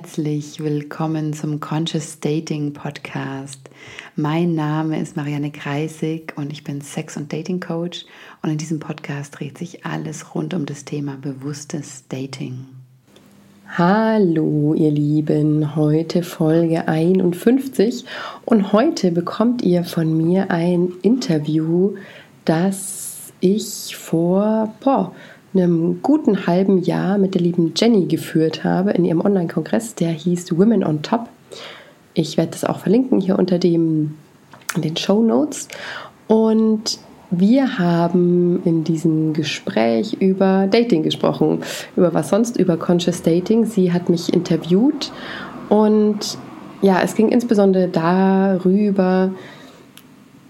[0.00, 3.68] herzlich willkommen zum Conscious Dating Podcast.
[4.14, 8.06] Mein Name ist Marianne Kreisig und ich bin Sex- und Dating Coach
[8.40, 12.66] und in diesem Podcast dreht sich alles rund um das Thema bewusstes Dating.
[13.76, 18.04] Hallo ihr Lieben, heute Folge 51
[18.44, 21.96] und heute bekommt ihr von mir ein Interview,
[22.44, 25.12] das ich vor boah,
[25.54, 30.56] einem guten halben Jahr mit der lieben Jenny geführt habe in ihrem Online-Kongress, der hieß
[30.58, 31.28] Women on Top.
[32.14, 34.14] Ich werde das auch verlinken hier unter dem,
[34.76, 35.68] den Show Notes.
[36.26, 36.98] Und
[37.30, 41.60] wir haben in diesem Gespräch über Dating gesprochen,
[41.96, 43.66] über was sonst, über Conscious Dating.
[43.66, 45.12] Sie hat mich interviewt
[45.68, 46.38] und
[46.80, 49.32] ja, es ging insbesondere darüber,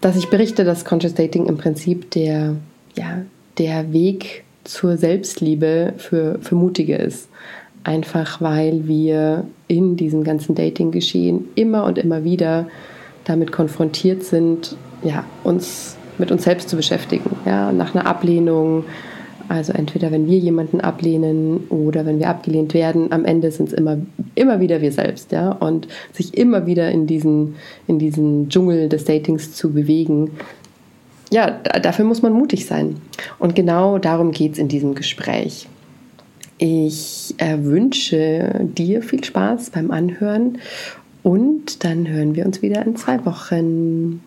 [0.00, 2.56] dass ich berichte, dass Conscious Dating im Prinzip der,
[2.94, 3.22] ja,
[3.56, 7.28] der Weg zur Selbstliebe für, für Mutige ist.
[7.84, 12.68] Einfach weil wir in diesem ganzen Dating-Geschehen immer und immer wieder
[13.24, 17.36] damit konfrontiert sind, ja, uns mit uns selbst zu beschäftigen.
[17.46, 18.84] Ja, nach einer Ablehnung,
[19.48, 23.72] also entweder wenn wir jemanden ablehnen oder wenn wir abgelehnt werden, am Ende sind es
[23.72, 23.96] immer,
[24.34, 25.52] immer wieder wir selbst, ja.
[25.52, 27.54] Und sich immer wieder in diesen,
[27.86, 30.32] in diesen Dschungel des Datings zu bewegen,
[31.30, 33.00] ja, dafür muss man mutig sein.
[33.38, 35.68] Und genau darum geht es in diesem Gespräch.
[36.58, 40.58] Ich äh, wünsche dir viel Spaß beim Anhören
[41.22, 44.24] und dann hören wir uns wieder in zwei Wochen.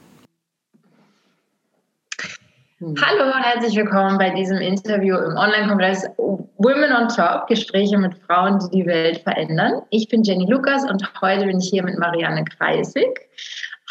[2.81, 8.59] Hallo und herzlich willkommen bei diesem Interview im Online-Kongress Women on Top, Gespräche mit Frauen,
[8.59, 9.81] die die Welt verändern.
[9.89, 13.29] Ich bin Jenny Lukas und heute bin ich hier mit Marianne Kreisig.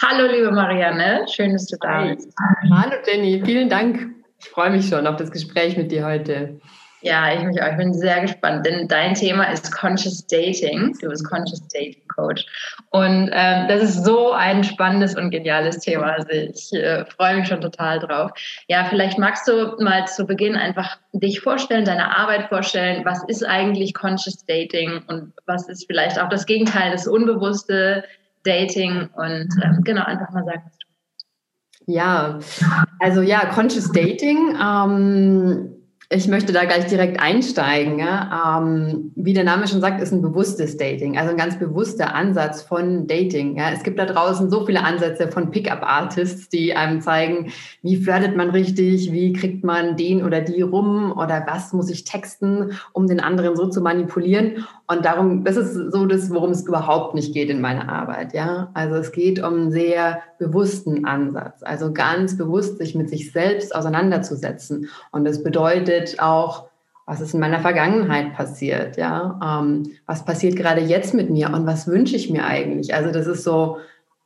[0.02, 2.32] Hallo, liebe Marianne, schön, dass du da bist.
[2.72, 4.08] Hallo, Jenny, vielen Dank.
[4.38, 6.58] Ich freue mich schon auf das Gespräch mit dir heute.
[7.02, 7.70] Ja, ich mich auch.
[7.70, 10.96] Ich bin sehr gespannt, denn dein Thema ist Conscious Dating.
[11.00, 12.46] Du bist Conscious Dating Coach.
[12.90, 16.12] Und ähm, das ist so ein spannendes und geniales Thema.
[16.12, 18.30] Also ich äh, freue mich schon total drauf.
[18.68, 23.04] Ja, vielleicht magst du mal zu Beginn einfach dich vorstellen, deine Arbeit vorstellen.
[23.04, 28.04] Was ist eigentlich Conscious Dating und was ist vielleicht auch das Gegenteil, das Unbewusste,
[28.44, 32.38] Dating und ähm, genau, einfach mal sagen, was du Ja,
[32.98, 34.56] also ja, Conscious Dating.
[34.60, 35.80] Ähm,
[36.12, 38.00] ich möchte da gleich direkt einsteigen.
[38.00, 38.58] Ja?
[38.58, 42.62] Ähm, wie der Name schon sagt, ist ein bewusstes Dating, also ein ganz bewusster Ansatz
[42.62, 43.56] von Dating.
[43.56, 43.70] Ja?
[43.70, 47.52] Es gibt da draußen so viele Ansätze von Pickup-Artists, die einem zeigen,
[47.82, 52.02] wie flirtet man richtig, wie kriegt man den oder die rum oder was muss ich
[52.02, 54.66] texten, um den anderen so zu manipulieren.
[54.90, 58.34] Und darum, das ist so das, worum es überhaupt nicht geht in meiner Arbeit.
[58.34, 58.72] Ja?
[58.74, 63.72] Also es geht um einen sehr bewussten Ansatz, also ganz bewusst sich mit sich selbst
[63.72, 64.88] auseinanderzusetzen.
[65.12, 66.64] Und das bedeutet, auch,
[67.06, 71.66] was ist in meiner Vergangenheit passiert, ja, ähm, was passiert gerade jetzt mit mir und
[71.66, 72.92] was wünsche ich mir eigentlich?
[72.92, 73.76] Also das ist so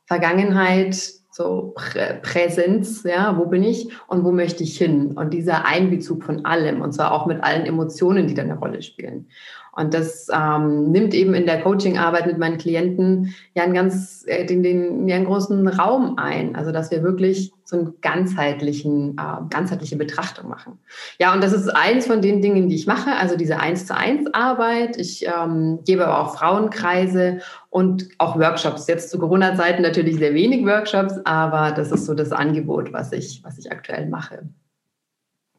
[0.07, 0.95] Vergangenheit,
[1.35, 5.11] so Prä Präsenz, ja, wo bin ich und wo möchte ich hin?
[5.11, 8.81] Und dieser Einbezug von allem und zwar auch mit allen Emotionen, die da eine Rolle
[8.81, 9.27] spielen.
[9.75, 14.45] Und das ähm, nimmt eben in der Coachingarbeit mit meinen Klienten ja einen ganz, äh,
[14.45, 16.55] den, den, ja einen großen Raum ein.
[16.55, 20.79] Also dass wir wirklich so einen ganzheitlichen, äh, ganzheitliche Betrachtung machen.
[21.19, 23.97] Ja, und das ist eins von den Dingen, die ich mache, also diese eins zu
[23.97, 24.95] eins Arbeit.
[24.97, 28.87] Ich ähm, gebe aber auch Frauenkreise und auch Workshops.
[28.87, 33.43] Jetzt zu Corona-Zeiten natürlich sehr wenig Workshops, aber das ist so das Angebot, was ich,
[33.43, 34.43] was ich aktuell mache.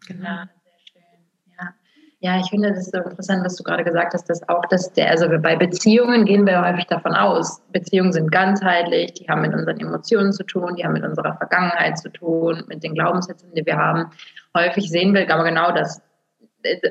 [0.06, 0.44] Genau.
[2.26, 5.10] Ja, ich finde das so interessant, was du gerade gesagt hast, dass auch das der,
[5.10, 9.78] also bei Beziehungen gehen wir häufig davon aus, Beziehungen sind ganzheitlich, die haben mit unseren
[9.78, 13.76] Emotionen zu tun, die haben mit unserer Vergangenheit zu tun, mit den Glaubenssätzen, die wir
[13.76, 14.10] haben.
[14.56, 16.02] Häufig sehen wir aber genau das,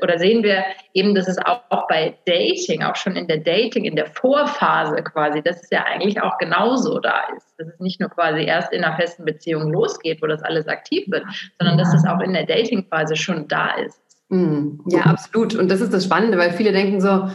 [0.02, 0.64] oder sehen wir
[0.94, 5.02] eben, dass es auch, auch bei Dating, auch schon in der Dating, in der Vorphase
[5.02, 7.54] quasi, dass es ja eigentlich auch genauso da ist.
[7.58, 11.04] Dass es nicht nur quasi erst in einer festen Beziehung losgeht, wo das alles aktiv
[11.10, 11.24] wird,
[11.58, 14.00] sondern dass es auch in der Datingphase schon da ist.
[14.28, 15.54] Mm, ja, absolut.
[15.54, 17.28] Und das ist das Spannende, weil viele denken so,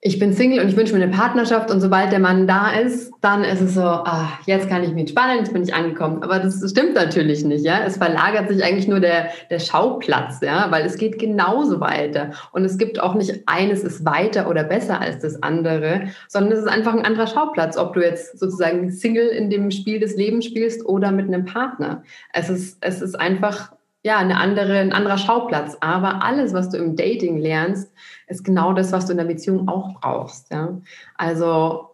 [0.00, 3.10] ich bin Single und ich wünsche mir eine Partnerschaft und sobald der Mann da ist,
[3.20, 6.22] dann ist es so, ah, jetzt kann ich mich entspannen, jetzt bin ich angekommen.
[6.22, 7.80] Aber das stimmt natürlich nicht, ja.
[7.84, 12.30] Es verlagert sich eigentlich nur der, der Schauplatz, ja, weil es geht genauso weiter.
[12.52, 16.60] Und es gibt auch nicht eines ist weiter oder besser als das andere, sondern es
[16.60, 20.44] ist einfach ein anderer Schauplatz, ob du jetzt sozusagen Single in dem Spiel des Lebens
[20.44, 22.04] spielst oder mit einem Partner.
[22.32, 23.72] Es ist, es ist einfach
[24.08, 25.76] ja, eine andere, ein anderer Schauplatz.
[25.82, 27.92] Aber alles, was du im Dating lernst,
[28.26, 30.50] ist genau das, was du in der Beziehung auch brauchst.
[30.50, 30.80] Ja?
[31.14, 31.90] Also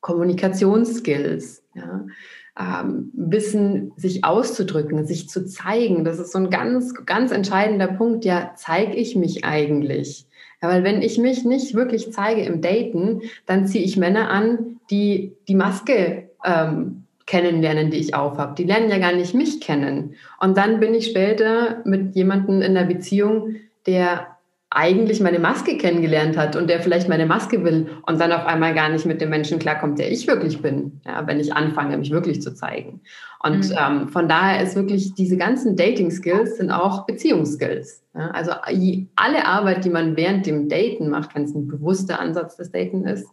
[0.00, 2.04] Kommunikationsskills, ja?
[2.58, 6.04] ähm, Wissen, sich auszudrücken, sich zu zeigen.
[6.04, 8.24] Das ist so ein ganz, ganz entscheidender Punkt.
[8.24, 10.26] Ja, zeige ich mich eigentlich?
[10.60, 14.80] Ja, weil wenn ich mich nicht wirklich zeige im Daten, dann ziehe ich Männer an,
[14.90, 17.01] die die Maske ähm,
[17.32, 18.56] kennenlernen, die ich aufhab.
[18.56, 20.16] Die lernen ja gar nicht mich kennen.
[20.38, 23.56] Und dann bin ich später mit jemandem in einer Beziehung,
[23.86, 24.26] der
[24.68, 28.74] eigentlich meine Maske kennengelernt hat und der vielleicht meine Maske will und dann auf einmal
[28.74, 32.10] gar nicht mit dem Menschen klarkommt, der ich wirklich bin, ja, wenn ich anfange, mich
[32.10, 33.00] wirklich zu zeigen.
[33.42, 33.76] Und mhm.
[33.78, 38.04] ähm, von daher ist wirklich diese ganzen Dating-Skills sind auch Beziehungsskills.
[38.14, 38.52] Ja, also
[39.16, 43.06] alle Arbeit, die man während dem Daten macht, wenn es ein bewusster Ansatz des Daten
[43.06, 43.26] ist,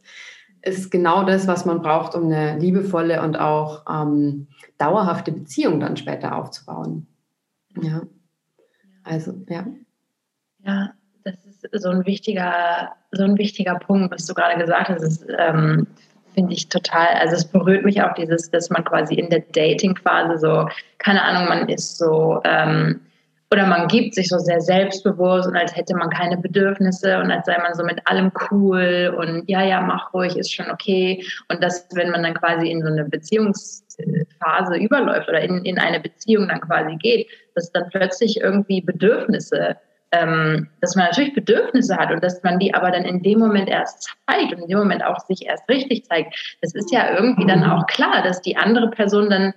[0.61, 4.47] ist genau das, was man braucht, um eine liebevolle und auch ähm,
[4.77, 7.07] dauerhafte Beziehung dann später aufzubauen.
[7.81, 8.01] Ja.
[9.03, 9.65] Also, ja.
[10.65, 15.03] Ja, das ist so ein wichtiger, so ein wichtiger Punkt, was du gerade gesagt hast.
[15.03, 15.87] Ist, ähm,
[16.33, 20.37] finde ich total, also es berührt mich auch dieses, dass man quasi in der Dating-Phase
[20.37, 23.01] so, keine Ahnung, man ist so, ähm,
[23.51, 27.47] oder man gibt sich so sehr selbstbewusst und als hätte man keine Bedürfnisse und als
[27.47, 31.23] sei man so mit allem cool und ja, ja, mach ruhig, ist schon okay.
[31.47, 35.99] Und das, wenn man dann quasi in so eine Beziehungsphase überläuft oder in, in eine
[35.99, 39.77] Beziehung dann quasi geht, dass dann plötzlich irgendwie Bedürfnisse
[40.11, 43.69] ähm, dass man natürlich Bedürfnisse hat und dass man die aber dann in dem Moment
[43.69, 46.57] erst zeigt und in dem Moment auch sich erst richtig zeigt.
[46.61, 49.53] Das ist ja irgendwie dann auch klar, dass die andere Person dann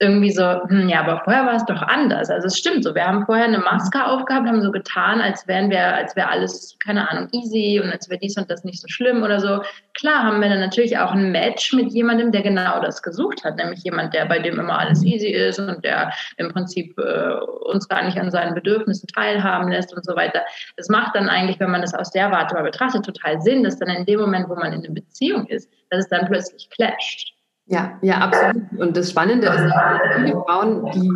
[0.00, 2.28] irgendwie so, hm, ja, aber vorher war es doch anders.
[2.28, 2.94] Also es stimmt so.
[2.94, 6.76] Wir haben vorher eine Maske aufgehabt, haben so getan, als wären wir, als wäre alles,
[6.84, 9.62] keine Ahnung, easy und als wäre dies und das nicht so schlimm oder so.
[9.94, 13.56] Klar haben wir dann natürlich auch ein Match mit jemandem, der genau das gesucht hat,
[13.56, 17.34] nämlich jemand, der bei dem immer alles easy ist und der im Prinzip äh,
[17.68, 20.42] uns gar nicht an seinen Bedürfnissen teilhaben lässt und so weiter.
[20.76, 23.78] Das macht dann eigentlich, wenn man das aus der Warte mal betrachtet, total Sinn, dass
[23.78, 27.33] dann in dem Moment, wo man in einer Beziehung ist, dass es dann plötzlich clasht.
[27.66, 28.62] Ja, ja, absolut.
[28.78, 29.72] Und das Spannende ist,
[30.16, 31.10] viele Frauen, die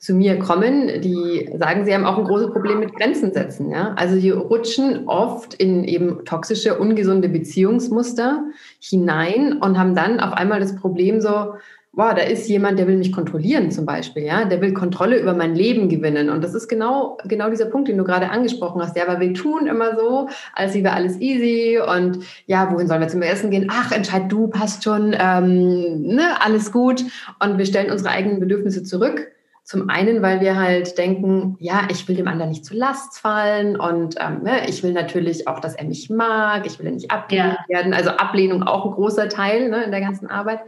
[0.00, 3.70] zu mir kommen, die sagen, sie haben auch ein großes Problem mit Grenzen setzen.
[3.70, 3.92] Ja?
[3.96, 8.44] Also die rutschen oft in eben toxische, ungesunde Beziehungsmuster
[8.80, 11.54] hinein und haben dann auf einmal das Problem so,
[11.92, 15.34] wow, da ist jemand, der will mich kontrollieren zum Beispiel, ja, der will Kontrolle über
[15.34, 16.30] mein Leben gewinnen.
[16.30, 18.96] Und das ist genau, genau dieser Punkt, den du gerade angesprochen hast.
[18.96, 23.08] Ja, aber wir tun immer so, als wäre alles easy und ja, wohin sollen wir
[23.08, 23.68] zum Essen gehen?
[23.70, 27.04] Ach, entscheid du, passt schon, ähm, ne, alles gut.
[27.42, 29.28] Und wir stellen unsere eigenen Bedürfnisse zurück.
[29.64, 33.78] Zum einen, weil wir halt denken, ja, ich will dem anderen nicht zu Last fallen
[33.78, 37.58] und ähm, ne, ich will natürlich auch, dass er mich mag, ich will nicht abgelehnt
[37.68, 37.76] ja.
[37.76, 37.94] werden.
[37.94, 40.60] Also Ablehnung auch ein großer Teil ne, in der ganzen Arbeit.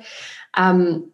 [0.57, 1.12] Ähm,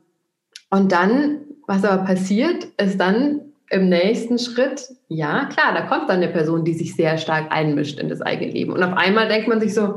[0.71, 6.23] und dann, was aber passiert, ist dann im nächsten Schritt, ja, klar, da kommt dann
[6.23, 8.73] eine Person, die sich sehr stark einmischt in das eigene Leben.
[8.73, 9.97] Und auf einmal denkt man sich so,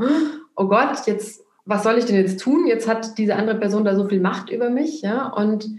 [0.56, 2.68] oh Gott, jetzt, was soll ich denn jetzt tun?
[2.68, 5.28] Jetzt hat diese andere Person da so viel Macht über mich, ja.
[5.28, 5.70] Und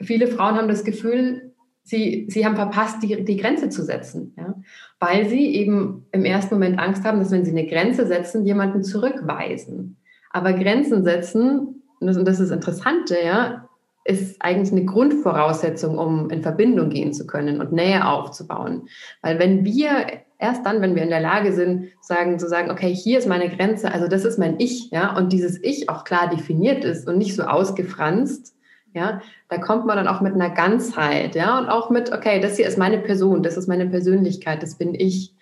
[0.00, 1.52] viele Frauen haben das Gefühl,
[1.82, 4.54] sie, sie haben verpasst, die, die Grenze zu setzen, ja.
[5.00, 8.82] Weil sie eben im ersten Moment Angst haben, dass wenn sie eine Grenze setzen, jemanden
[8.82, 9.96] zurückweisen.
[10.30, 13.61] Aber Grenzen setzen, und das, und das ist das Interessante, ja,
[14.04, 18.88] ist eigentlich eine Grundvoraussetzung, um in Verbindung gehen zu können und Nähe aufzubauen.
[19.22, 20.06] Weil wenn wir
[20.38, 23.48] erst dann, wenn wir in der Lage sind, sagen, zu sagen, okay, hier ist meine
[23.48, 27.16] Grenze, also das ist mein Ich, ja, und dieses Ich auch klar definiert ist und
[27.16, 28.54] nicht so ausgefranst,
[28.92, 32.56] ja, da kommt man dann auch mit einer Ganzheit, ja, und auch mit, okay, das
[32.56, 35.32] hier ist meine Person, das ist meine Persönlichkeit, das bin ich.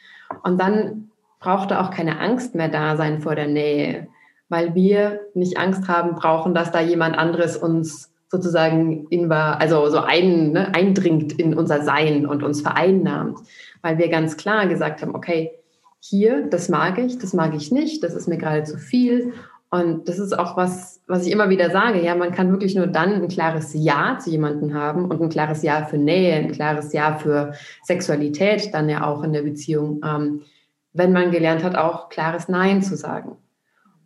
[0.45, 4.07] Und dann braucht da auch keine Angst mehr da sein vor der Nähe,
[4.51, 9.99] weil wir nicht Angst haben brauchen, dass da jemand anderes uns sozusagen in, also so
[9.99, 13.39] ein, ne, eindringt in unser Sein und uns vereinnahmt,
[13.83, 15.51] weil wir ganz klar gesagt haben, okay,
[15.99, 19.33] hier, das mag ich, das mag ich nicht, das ist mir gerade zu viel.
[19.73, 22.03] Und das ist auch was, was ich immer wieder sage.
[22.03, 25.63] Ja, man kann wirklich nur dann ein klares Ja zu jemandem haben und ein klares
[25.63, 27.53] Ja für Nähe, ein klares Ja für
[27.85, 30.43] Sexualität dann ja auch in der Beziehung, ähm,
[30.93, 33.37] wenn man gelernt hat, auch klares Nein zu sagen.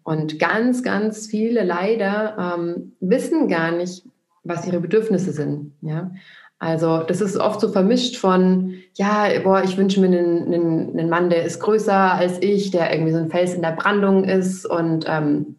[0.03, 4.05] Und ganz, ganz viele leider ähm, wissen gar nicht,
[4.45, 5.73] was ihre Bedürfnisse sind.
[5.81, 6.11] Ja?
[6.59, 11.11] Also das ist oft so vermischt von, ja, boah, ich wünsche mir einen, einen, einen
[11.11, 14.65] Mann, der ist größer als ich, der irgendwie so ein Fels in der Brandung ist.
[14.65, 15.57] Und ähm,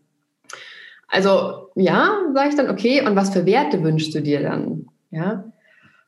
[1.08, 4.88] also ja, sage ich dann, okay, und was für Werte wünschst du dir dann?
[5.12, 5.44] Ja,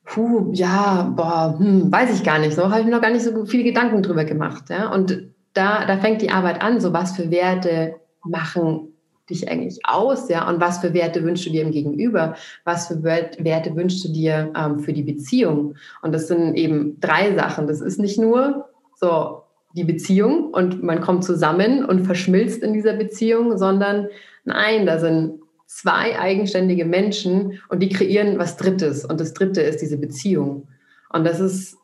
[0.06, 2.56] puh, ja, boah, hm, weiß ich gar nicht.
[2.56, 4.70] So habe ich mir noch gar nicht so viele Gedanken drüber gemacht.
[4.70, 4.92] Ja?
[4.92, 8.94] Und da, da fängt die Arbeit an, so was für Werte machen
[9.30, 10.30] dich eigentlich aus?
[10.30, 10.48] Ja?
[10.50, 12.36] Und was für Werte wünschst du dir im Gegenüber?
[12.64, 15.76] Was für Werte wünschst du dir ähm, für die Beziehung?
[16.02, 17.68] Und das sind eben drei Sachen.
[17.68, 19.44] Das ist nicht nur so
[19.76, 24.08] die Beziehung und man kommt zusammen und verschmilzt in dieser Beziehung, sondern
[24.44, 29.06] nein, da sind zwei eigenständige Menschen und die kreieren was Drittes.
[29.06, 30.68] Und das Dritte ist diese Beziehung.
[31.10, 31.78] Und das ist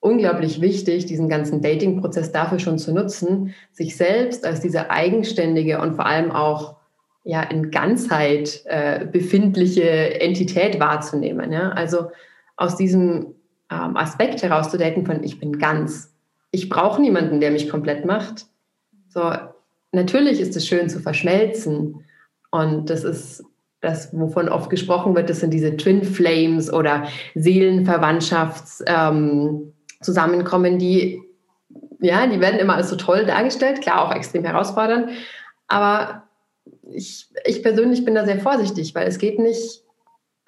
[0.00, 5.94] unglaublich wichtig, diesen ganzen Dating-Prozess dafür schon zu nutzen, sich selbst als diese eigenständige und
[5.94, 6.76] vor allem auch
[7.22, 11.52] ja in Ganzheit äh, befindliche Entität wahrzunehmen.
[11.52, 11.70] Ja?
[11.70, 12.10] Also
[12.56, 13.34] aus diesem
[13.70, 16.14] ähm, Aspekt herauszudaten von ich bin ganz.
[16.50, 18.46] Ich brauche niemanden, der mich komplett macht.
[19.08, 19.32] So,
[19.92, 22.04] natürlich ist es schön zu verschmelzen.
[22.50, 23.44] Und das ist
[23.80, 29.72] das, wovon oft gesprochen wird, das sind diese Twin Flames oder Seelenverwandtschaftszusammenkommen, ähm,
[30.78, 31.22] die,
[32.00, 35.10] ja, die werden immer als so toll dargestellt, klar auch extrem herausfordernd.
[35.68, 36.24] Aber
[36.90, 39.84] ich, ich persönlich bin da sehr vorsichtig, weil es geht nicht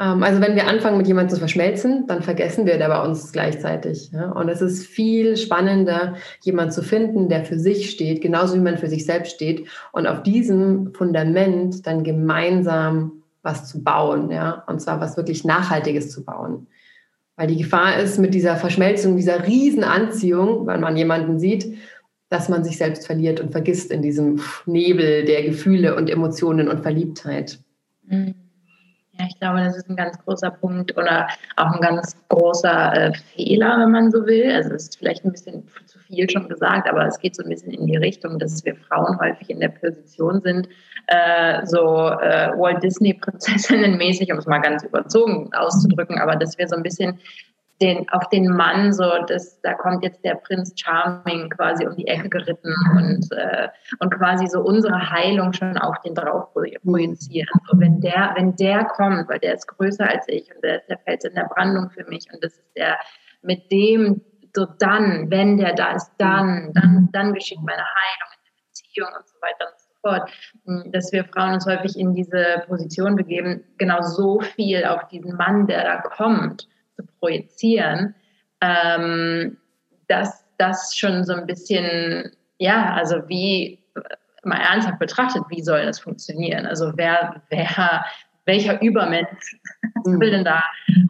[0.03, 3.33] ähm, also wenn wir anfangen, mit jemandem zu verschmelzen, dann vergessen wir da bei uns
[3.33, 4.11] gleichzeitig.
[4.13, 4.33] Ja?
[4.33, 8.79] Und es ist viel spannender, jemanden zu finden, der für sich steht, genauso wie man
[8.79, 9.69] für sich selbst steht.
[9.93, 14.31] Und auf diesem Fundament dann gemeinsam was zu bauen.
[14.31, 14.65] Ja?
[14.67, 16.67] Und zwar was wirklich Nachhaltiges zu bauen.
[17.37, 21.75] Weil die Gefahr ist mit dieser Verschmelzung, dieser Riesenanziehung, wenn man jemanden sieht,
[22.29, 26.81] dass man sich selbst verliert und vergisst in diesem Nebel der Gefühle und Emotionen und
[26.81, 27.59] Verliebtheit.
[28.07, 28.35] Mhm.
[29.29, 31.27] Ich glaube, das ist ein ganz großer Punkt oder
[31.57, 34.51] auch ein ganz großer äh, Fehler, wenn man so will.
[34.53, 37.49] Also es ist vielleicht ein bisschen zu viel schon gesagt, aber es geht so ein
[37.49, 40.69] bisschen in die Richtung, dass wir Frauen häufig in der Position sind,
[41.09, 46.59] äh, so äh, Walt Disney Prinzessinnen mäßig, um es mal ganz überzogen auszudrücken, aber dass
[46.59, 47.19] wir so ein bisschen
[47.81, 52.07] den, auf den Mann, so dass da kommt jetzt der Prinz Charming quasi um die
[52.07, 57.49] Ecke geritten und, äh, und quasi so unsere Heilung schon auf den drauf projizieren.
[57.69, 60.89] So, wenn der, wenn der kommt, weil der ist größer als ich und der ist
[60.89, 62.99] der Fels in der Brandung für mich und das ist der,
[63.43, 64.23] mit dem,
[64.55, 69.09] so dann, wenn der da ist, dann, dann, dann geschieht meine Heilung in der Beziehung
[69.17, 70.93] und so weiter und so fort.
[70.93, 75.67] Dass wir Frauen uns häufig in diese Position begeben, genau so viel auf diesen Mann,
[75.67, 76.69] der da kommt,
[77.07, 78.15] zu projizieren,
[78.61, 79.57] ähm,
[80.09, 83.79] dass das schon so ein bisschen, ja, also wie
[84.45, 86.67] mal ernsthaft betrachtet, wie soll das funktionieren?
[86.67, 88.05] Also wer, wer,
[88.45, 89.57] welcher Übermensch
[90.05, 90.21] mhm.
[90.21, 90.63] will denn da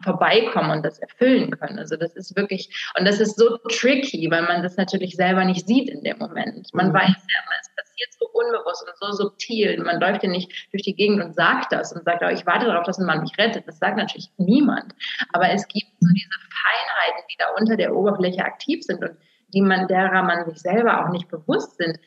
[0.03, 1.79] vorbeikommen und das erfüllen können?
[1.79, 5.67] Also das ist wirklich, und das ist so tricky, weil man das natürlich selber nicht
[5.67, 6.69] sieht in dem Moment.
[6.73, 6.93] Man mhm.
[6.93, 9.81] weiß ja, es passiert so unbewusst und so subtil.
[9.83, 12.65] Man läuft ja nicht durch die Gegend und sagt das und sagt, oh, ich warte
[12.65, 13.67] darauf, dass ein Mann mich rettet.
[13.67, 14.93] Das sagt natürlich niemand.
[15.31, 19.17] Aber es gibt so diese Feinheiten, die da unter der Oberfläche aktiv sind und
[19.53, 21.99] die man, derer man sich selber auch nicht bewusst sind,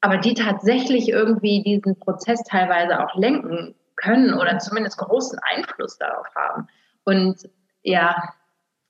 [0.00, 6.26] aber die tatsächlich irgendwie diesen Prozess teilweise auch lenken können oder zumindest großen Einfluss darauf
[6.34, 6.68] haben.
[7.04, 7.48] Und
[7.82, 8.16] ja,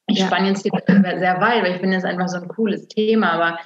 [0.06, 0.26] ich ja.
[0.26, 3.58] spanne jetzt die sehr weit, weil ich finde es einfach so ein cooles Thema, aber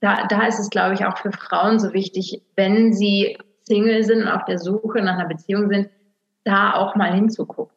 [0.00, 4.22] da, da ist es, glaube ich, auch für Frauen so wichtig, wenn sie Single sind
[4.22, 5.88] und auf der Suche nach einer Beziehung sind,
[6.44, 7.74] da auch mal hinzugucken.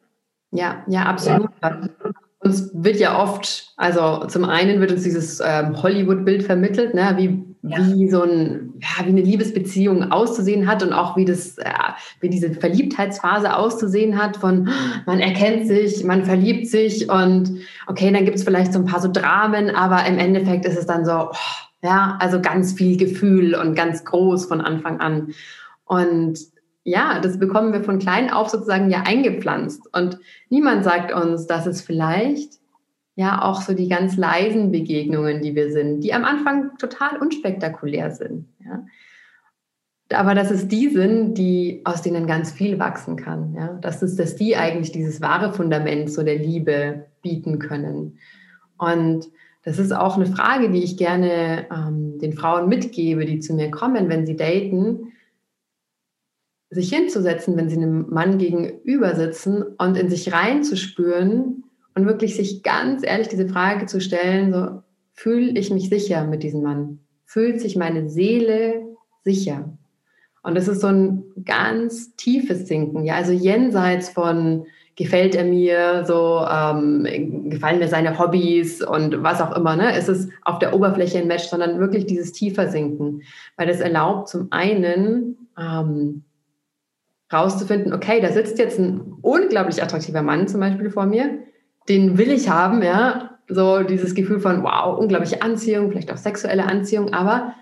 [0.50, 1.50] Ja, ja, absolut.
[1.62, 1.80] Ja.
[2.40, 7.47] Uns wird ja oft, also zum einen wird uns dieses ähm, Hollywood-Bild vermittelt, ne, wie
[7.62, 7.78] ja.
[7.78, 11.72] wie so ein, ja, wie eine Liebesbeziehung auszusehen hat und auch wie das, äh,
[12.20, 14.68] wie diese Verliebtheitsphase auszusehen hat von
[15.06, 19.00] man erkennt sich, man verliebt sich und okay, dann gibt es vielleicht so ein paar
[19.00, 21.36] so Dramen, aber im Endeffekt ist es dann so, oh,
[21.82, 25.34] ja, also ganz viel Gefühl und ganz groß von Anfang an.
[25.84, 26.38] Und
[26.84, 29.82] ja, das bekommen wir von klein auf sozusagen ja eingepflanzt.
[29.92, 32.54] Und niemand sagt uns, dass es vielleicht
[33.18, 38.12] ja auch so die ganz leisen Begegnungen, die wir sind, die am Anfang total unspektakulär
[38.12, 38.46] sind.
[38.64, 38.86] Ja.
[40.10, 43.54] Aber dass es die sind, die, aus denen ganz viel wachsen kann.
[43.54, 43.76] Ja.
[43.82, 48.18] Das ist, dass die eigentlich dieses wahre Fundament so der Liebe bieten können.
[48.78, 49.26] Und
[49.64, 53.72] das ist auch eine Frage, die ich gerne ähm, den Frauen mitgebe, die zu mir
[53.72, 55.12] kommen, wenn sie daten,
[56.70, 61.64] sich hinzusetzen, wenn sie einem Mann gegenüber sitzen und in sich reinzuspüren,
[61.98, 64.82] und wirklich sich ganz ehrlich diese Frage zu stellen, so
[65.14, 67.00] fühle ich mich sicher mit diesem Mann?
[67.24, 68.86] Fühlt sich meine Seele
[69.24, 69.76] sicher?
[70.44, 76.04] Und das ist so ein ganz tiefes Sinken, ja, also jenseits von gefällt er mir,
[76.06, 79.92] so ähm, gefallen mir seine Hobbys und was auch immer, ne?
[79.92, 83.22] Es ist auf der Oberfläche ein Match, sondern wirklich dieses tiefer Sinken,
[83.56, 86.22] weil das erlaubt zum einen ähm,
[87.32, 91.40] rauszufinden, okay, da sitzt jetzt ein unglaublich attraktiver Mann zum Beispiel vor mir,
[91.88, 93.38] den will ich haben, ja.
[93.48, 97.14] So dieses Gefühl von, wow, unglaubliche Anziehung, vielleicht auch sexuelle Anziehung.
[97.14, 97.54] Aber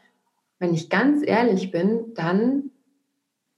[0.59, 2.71] wenn ich ganz ehrlich bin, dann,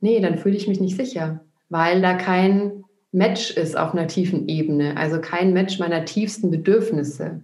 [0.01, 4.49] nee, dann fühle ich mich nicht sicher, weil da kein Match ist auf einer tiefen
[4.49, 7.43] Ebene, also kein Match meiner tiefsten Bedürfnisse.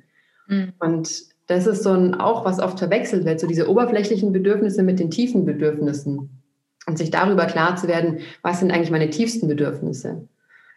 [0.49, 0.75] Mhm.
[0.79, 4.99] Und das ist so ein, auch was oft verwechselt wird, so diese oberflächlichen Bedürfnisse mit
[4.99, 6.43] den tiefen Bedürfnissen.
[6.87, 10.29] und sich darüber klar zu werden, was sind eigentlich meine tiefsten Bedürfnisse.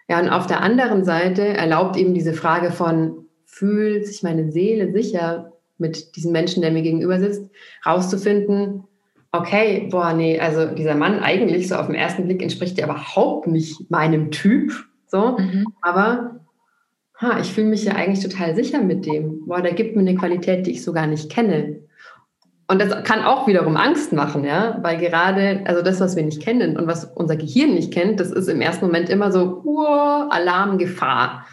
[0.10, 4.92] Ja, und auf der anderen Seite erlaubt eben diese Frage von, fühlt sich meine Seele
[4.92, 7.50] sicher mit diesem Menschen, der mir gegenüber sitzt,
[7.86, 8.84] rauszufinden,
[9.32, 13.48] okay, boah, nee, also dieser Mann eigentlich so auf den ersten Blick entspricht ja überhaupt
[13.48, 14.72] nicht meinem Typ,
[15.08, 15.66] so, mhm.
[15.82, 16.42] aber
[17.20, 19.46] ha, ich fühle mich ja eigentlich total sicher mit dem.
[19.46, 21.82] Boah, der gibt mir eine Qualität, die ich so gar nicht kenne.
[22.70, 26.42] Und das kann auch wiederum Angst machen, ja, weil gerade, also das, was wir nicht
[26.42, 30.30] kennen und was unser Gehirn nicht kennt, das ist im ersten Moment immer so, uh,
[30.30, 31.46] Alarm, Gefahr.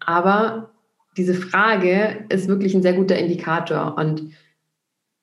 [0.00, 0.70] Aber
[1.16, 3.96] diese Frage ist wirklich ein sehr guter Indikator.
[3.96, 4.32] Und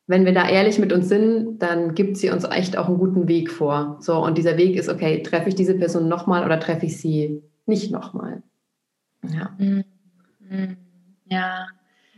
[0.07, 3.27] wenn wir da ehrlich mit uns sind, dann gibt sie uns echt auch einen guten
[3.27, 3.97] Weg vor.
[3.99, 7.41] So, und dieser Weg ist, okay, treffe ich diese Person nochmal oder treffe ich sie
[7.65, 8.43] nicht nochmal?
[9.23, 9.55] Ja.
[9.57, 9.83] Mhm.
[10.39, 10.77] Mhm.
[11.25, 11.67] Ja,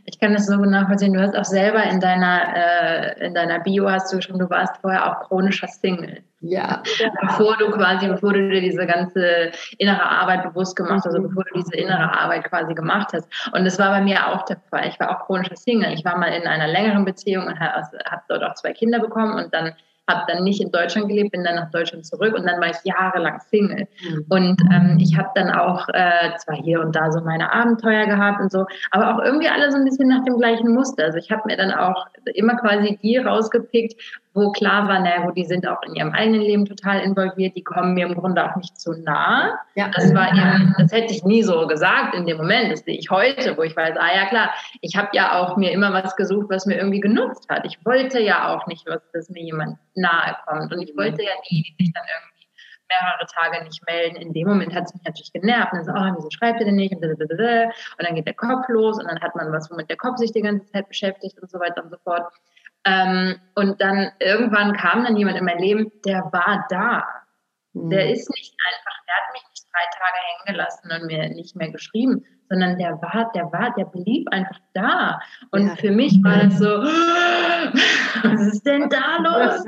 [0.08, 1.12] ich kann das so genau nachvollziehen.
[1.12, 4.76] Du hast auch selber in deiner, äh, in deiner Bio hast du geschrieben, du warst
[4.80, 6.22] vorher auch chronischer Single.
[6.40, 6.82] Ja.
[7.20, 11.44] Bevor du quasi, bevor du dir diese ganze innere Arbeit bewusst gemacht hast, also bevor
[11.44, 13.28] du diese innere Arbeit quasi gemacht hast.
[13.52, 14.88] Und das war bei mir auch der Fall.
[14.88, 15.92] Ich war auch chronischer Single.
[15.92, 19.34] Ich war mal in einer längeren Beziehung und habe hab dort auch zwei Kinder bekommen
[19.34, 19.74] und dann
[20.08, 22.76] habe dann nicht in Deutschland gelebt, bin dann nach Deutschland zurück und dann war ich
[22.84, 23.86] jahrelang Single.
[24.02, 24.24] Mhm.
[24.28, 28.40] Und ähm, ich habe dann auch äh, zwar hier und da so meine Abenteuer gehabt
[28.40, 31.04] und so, aber auch irgendwie alle so ein bisschen nach dem gleichen Muster.
[31.04, 34.00] Also ich habe mir dann auch immer quasi die rausgepickt,
[34.38, 37.64] wo klar war, naja, wo die sind auch in ihrem eigenen Leben total involviert, die
[37.64, 39.58] kommen mir im Grunde auch nicht zu nah.
[39.74, 39.88] Ja.
[39.94, 43.10] Das war eben, das hätte ich nie so gesagt in dem Moment, das sehe ich
[43.10, 46.46] heute, wo ich weiß, ah ja klar, ich habe ja auch mir immer was gesucht,
[46.50, 47.64] was mir irgendwie genutzt hat.
[47.64, 51.32] Ich wollte ja auch nicht, was, dass mir jemand nahe kommt und ich wollte ja
[51.50, 52.38] nie, die sich dann irgendwie
[52.88, 54.16] mehrere Tage nicht melden.
[54.16, 55.72] In dem Moment hat es mich natürlich genervt.
[55.72, 56.94] Und dann so, oh, wieso schreibt ihr denn nicht?
[56.94, 60.32] Und, dann geht der Kopf los und dann hat man was, womit der Kopf sich
[60.32, 62.32] die ganze Zeit beschäftigt und so weiter und so fort.
[62.88, 67.04] Ähm, und dann irgendwann kam dann jemand in mein Leben, der war da.
[67.74, 67.90] Mhm.
[67.90, 71.56] Der ist nicht einfach, der hat mich nicht drei Tage hängen gelassen und mir nicht
[71.56, 75.20] mehr geschrieben, sondern der war, der war, der blieb einfach da.
[75.50, 75.76] Und ja.
[75.76, 76.64] für mich war das so,
[78.24, 79.64] was ist denn da los?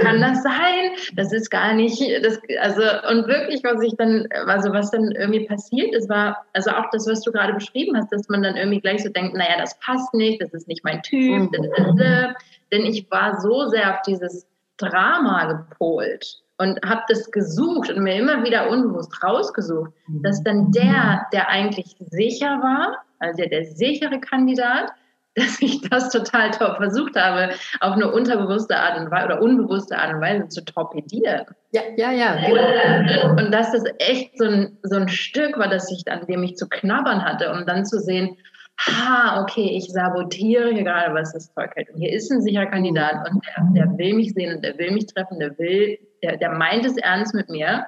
[0.00, 0.90] Kann das sein?
[1.14, 5.46] Das ist gar nicht, das, also, und wirklich, was ich dann, also was dann irgendwie
[5.46, 8.80] passiert ist, war, also auch das, was du gerade beschrieben hast, dass man dann irgendwie
[8.80, 12.34] gleich so denkt, naja, das passt nicht, das ist nicht mein Typ, mhm.
[12.72, 18.16] denn ich war so sehr auf dieses Drama gepolt und habe das gesucht und mir
[18.16, 20.22] immer wieder unbewusst rausgesucht, mhm.
[20.22, 24.92] dass dann der, der eigentlich sicher war, also der, der sichere Kandidat,
[25.38, 29.96] dass ich das total top versucht habe, auf eine unterbewusste Art und Weise oder unbewusste
[29.96, 31.46] Art und Weise zu torpedieren.
[31.70, 33.30] Ja, ja, ja.
[33.36, 36.56] Und dass das echt so ein, so ein Stück war, dass ich, an dem ich
[36.56, 38.36] zu knabbern hatte, um dann zu sehen,
[38.78, 41.90] ha, okay, ich sabotiere hier gerade, was das Zeug hält.
[41.90, 44.92] Und hier ist ein sicherer Kandidat und der, der will mich sehen und der will
[44.92, 47.86] mich treffen, der will, der, der meint es ernst mit mir.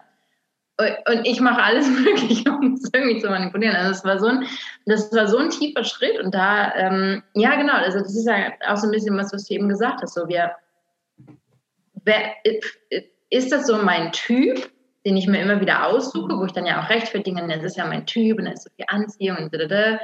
[0.79, 3.77] Und ich mache alles Mögliche, um es irgendwie zu manipulieren.
[3.77, 4.47] Also das war so ein,
[4.87, 6.19] das war so ein tiefer Schritt.
[6.19, 9.45] Und da, ähm, ja genau, also das ist ja auch so ein bisschen was, was
[9.45, 10.15] du eben gesagt hast.
[10.15, 10.53] So, wir,
[12.05, 12.33] wer,
[13.29, 14.71] ist das so mein Typ,
[15.05, 17.87] den ich mir immer wieder aussuche, wo ich dann ja auch rechtfertige, das ist ja
[17.87, 20.01] mein Typ und da ist so viel Anziehung und da, da, da.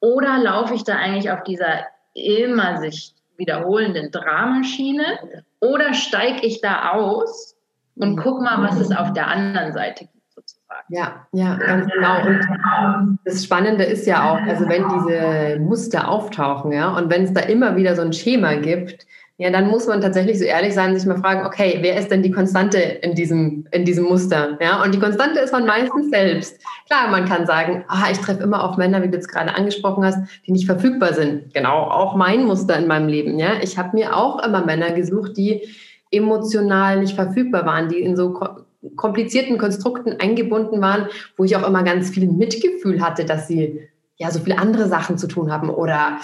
[0.00, 5.04] Oder laufe ich da eigentlich auf dieser immer sich wiederholenden Dramaschiene?
[5.60, 7.56] Oder steige ich da aus
[7.96, 8.16] und mhm.
[8.16, 10.32] guck mal, was es auf der anderen Seite gibt?
[10.34, 10.84] Sozusagen.
[10.88, 12.26] Ja, ja, ganz genau.
[12.26, 17.32] Und das Spannende ist ja auch, also wenn diese Muster auftauchen, ja, und wenn es
[17.32, 19.06] da immer wieder so ein Schema gibt,
[19.38, 22.22] ja, dann muss man tatsächlich so ehrlich sein, sich mal fragen, okay, wer ist denn
[22.22, 24.56] die Konstante in diesem, in diesem Muster?
[24.62, 26.58] Ja, und die Konstante ist man meistens selbst.
[26.86, 30.06] Klar, man kann sagen, ah, ich treffe immer auf Männer, wie du es gerade angesprochen
[30.06, 31.52] hast, die nicht verfügbar sind.
[31.52, 33.38] Genau, auch mein Muster in meinem Leben.
[33.38, 35.68] Ja, ich habe mir auch immer Männer gesucht, die
[36.10, 38.40] emotional nicht verfügbar waren, die in so
[38.94, 43.80] komplizierten Konstrukten eingebunden waren, wo ich auch immer ganz viel Mitgefühl hatte, dass sie
[44.16, 46.20] ja so viele andere Sachen zu tun haben oder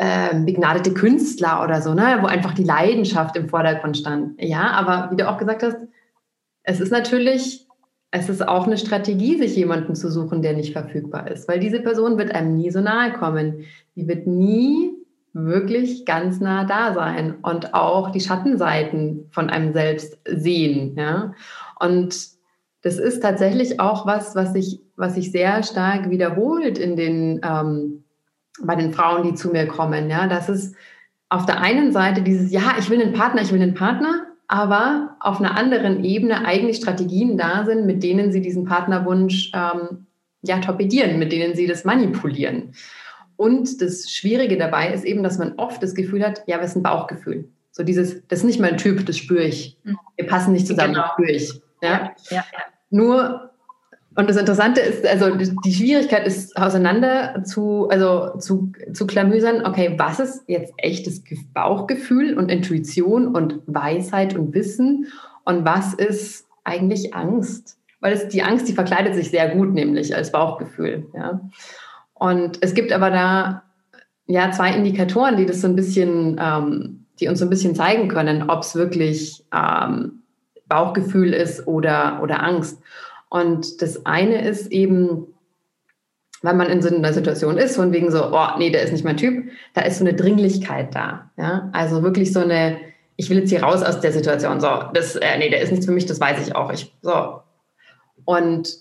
[0.00, 4.40] äh, begnadete Künstler oder so, ne, wo einfach die Leidenschaft im Vordergrund stand.
[4.40, 5.76] Ja, aber wie du auch gesagt hast,
[6.62, 7.66] es ist natürlich,
[8.12, 11.80] es ist auch eine Strategie, sich jemanden zu suchen, der nicht verfügbar ist, weil diese
[11.80, 13.64] Person wird einem nie so nahe kommen.
[13.96, 14.92] Die wird nie
[15.32, 20.94] wirklich ganz nah da sein und auch die Schattenseiten von einem selbst sehen.
[20.96, 21.34] Ja?
[21.80, 22.16] Und
[22.82, 28.04] das ist tatsächlich auch was, was sich, was sich sehr stark wiederholt in den ähm,
[28.62, 30.10] bei den Frauen, die zu mir kommen.
[30.10, 30.74] Ja, das ist
[31.28, 35.16] auf der einen Seite dieses, ja, ich will einen Partner, ich will einen Partner, aber
[35.20, 40.06] auf einer anderen Ebene eigentlich Strategien da sind, mit denen sie diesen Partnerwunsch ähm,
[40.42, 42.72] ja torpedieren, mit denen sie das manipulieren.
[43.36, 46.76] Und das Schwierige dabei ist eben, dass man oft das Gefühl hat, ja, was ist
[46.76, 47.48] ein Bauchgefühl?
[47.70, 49.78] So dieses, das ist nicht mein Typ, das spüre ich.
[49.84, 49.98] Mhm.
[50.16, 51.06] Wir passen nicht zusammen, genau.
[51.06, 51.62] das spüre ich.
[51.80, 52.44] Ja, ja, ja.
[52.90, 53.50] Nur,
[54.18, 59.94] und das Interessante ist, also die Schwierigkeit ist auseinander zu, also zu, zu klamüsern, okay,
[59.96, 61.22] was ist jetzt echtes
[61.54, 65.06] Bauchgefühl und Intuition und Weisheit und Wissen
[65.44, 67.78] und was ist eigentlich Angst?
[68.00, 71.06] Weil es, die Angst, die verkleidet sich sehr gut nämlich als Bauchgefühl.
[71.14, 71.40] Ja?
[72.14, 73.62] Und es gibt aber da
[74.26, 78.08] ja zwei Indikatoren, die das so ein bisschen, ähm, die uns so ein bisschen zeigen
[78.08, 80.24] können, ob es wirklich ähm,
[80.66, 82.82] Bauchgefühl ist oder, oder Angst.
[83.30, 85.26] Und das eine ist eben,
[86.42, 89.04] wenn man in so einer Situation ist, von wegen so, oh, nee, der ist nicht
[89.04, 91.30] mein Typ, da ist so eine Dringlichkeit da.
[91.36, 91.68] Ja?
[91.72, 92.78] Also wirklich so eine,
[93.16, 94.60] ich will jetzt hier raus aus der Situation.
[94.60, 96.72] So, das, äh, nee, der ist nichts für mich, das weiß ich auch.
[96.72, 97.40] Ich, so.
[98.24, 98.78] Und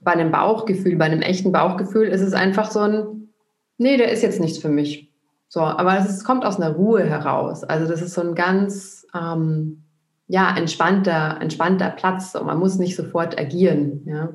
[0.00, 3.28] bei einem Bauchgefühl, bei einem echten Bauchgefühl ist es einfach so ein,
[3.76, 5.10] nee, der ist jetzt nichts für mich.
[5.48, 7.64] So, aber es, kommt aus einer Ruhe heraus.
[7.64, 9.82] Also das ist so ein ganz ähm,
[10.30, 14.02] ja, entspannter, entspannter Platz und man muss nicht sofort agieren.
[14.06, 14.32] Ja.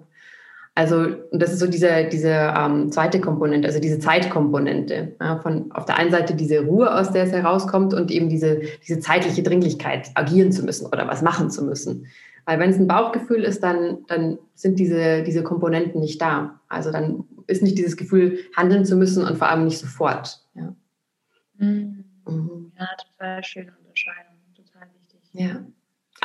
[0.76, 5.16] Also das ist so diese, diese ähm, zweite Komponente, also diese Zeitkomponente.
[5.22, 8.60] Ja, von auf der einen Seite diese Ruhe, aus der es herauskommt und eben diese,
[8.86, 12.08] diese zeitliche Dringlichkeit, agieren zu müssen oder was machen zu müssen.
[12.44, 16.60] Weil wenn es ein Bauchgefühl ist, dann, dann sind diese, diese Komponenten nicht da.
[16.68, 20.42] Also dann ist nicht dieses Gefühl, handeln zu müssen und vor allem nicht sofort.
[20.56, 20.76] Ja,
[21.58, 22.04] mhm.
[22.28, 22.74] Mhm.
[22.78, 25.22] ja total schöne Unterscheidung, total wichtig.
[25.32, 25.66] Ja.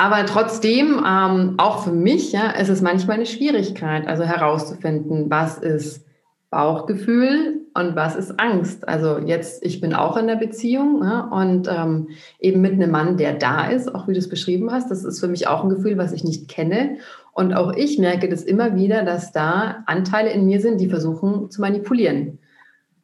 [0.01, 5.59] Aber trotzdem, ähm, auch für mich, ja, ist es manchmal eine Schwierigkeit, also herauszufinden, was
[5.59, 6.07] ist
[6.49, 8.89] Bauchgefühl und was ist Angst.
[8.89, 12.09] Also jetzt, ich bin auch in der Beziehung ja, und ähm,
[12.39, 15.21] eben mit einem Mann, der da ist, auch wie du es beschrieben hast, das ist
[15.21, 16.97] für mich auch ein Gefühl, was ich nicht kenne.
[17.35, 21.51] Und auch ich merke das immer wieder, dass da Anteile in mir sind, die versuchen
[21.51, 22.39] zu manipulieren.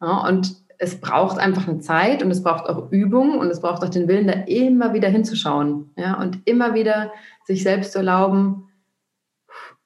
[0.01, 3.83] Ja, und es braucht einfach eine Zeit und es braucht auch Übung und es braucht
[3.83, 7.13] auch den Willen, da immer wieder hinzuschauen ja, und immer wieder
[7.45, 8.69] sich selbst zu erlauben,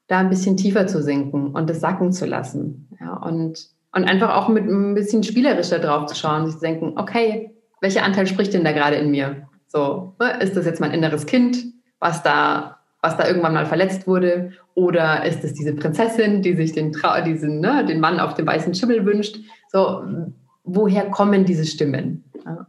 [0.07, 2.89] da ein bisschen tiefer zu sinken und das sacken zu lassen.
[2.99, 6.93] Ja, und, und einfach auch mit ein bisschen spielerischer drauf zu schauen, sich zu denken,
[6.97, 9.47] okay, welcher Anteil spricht denn da gerade in mir?
[9.67, 11.63] So, ne, ist das jetzt mein inneres Kind,
[11.99, 14.51] was da, was da irgendwann mal verletzt wurde?
[14.75, 18.45] Oder ist es diese Prinzessin, die sich den, Trau diesen, ne, den Mann auf dem
[18.45, 19.39] weißen Schimmel wünscht?
[19.69, 20.03] So,
[20.63, 22.23] woher kommen diese Stimmen?
[22.45, 22.67] Ja.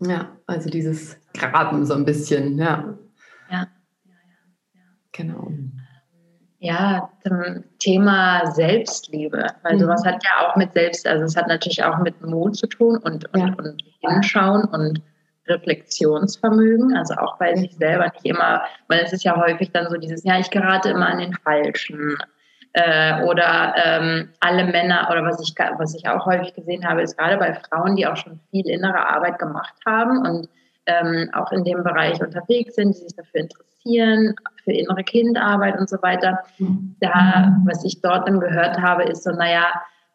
[0.00, 2.96] ja, also dieses Graben so ein bisschen, ja.
[3.50, 3.66] Ja,
[4.04, 4.14] ja,
[4.74, 4.80] ja.
[5.12, 5.52] Genau.
[6.58, 9.80] Ja, zum Thema Selbstliebe, weil mhm.
[9.80, 12.96] sowas hat ja auch mit Selbst, also es hat natürlich auch mit Mut zu tun
[12.98, 13.54] und, und, ja.
[13.58, 15.02] und Hinschauen und
[15.48, 19.96] Reflexionsvermögen, also auch bei sich selber nicht immer, weil es ist ja häufig dann so
[19.96, 22.16] dieses, ja, ich gerate immer an den Falschen,
[22.76, 27.16] äh, oder ähm, alle Männer oder was ich, was ich auch häufig gesehen habe, ist
[27.16, 30.48] gerade bei Frauen, die auch schon viel innere Arbeit gemacht haben und
[30.84, 35.88] ähm, auch in dem Bereich unterwegs sind, die sich dafür interessieren, für innere Kindarbeit und
[35.88, 36.40] so weiter.
[37.00, 39.72] Da, was ich dort dann gehört habe, ist so, naja,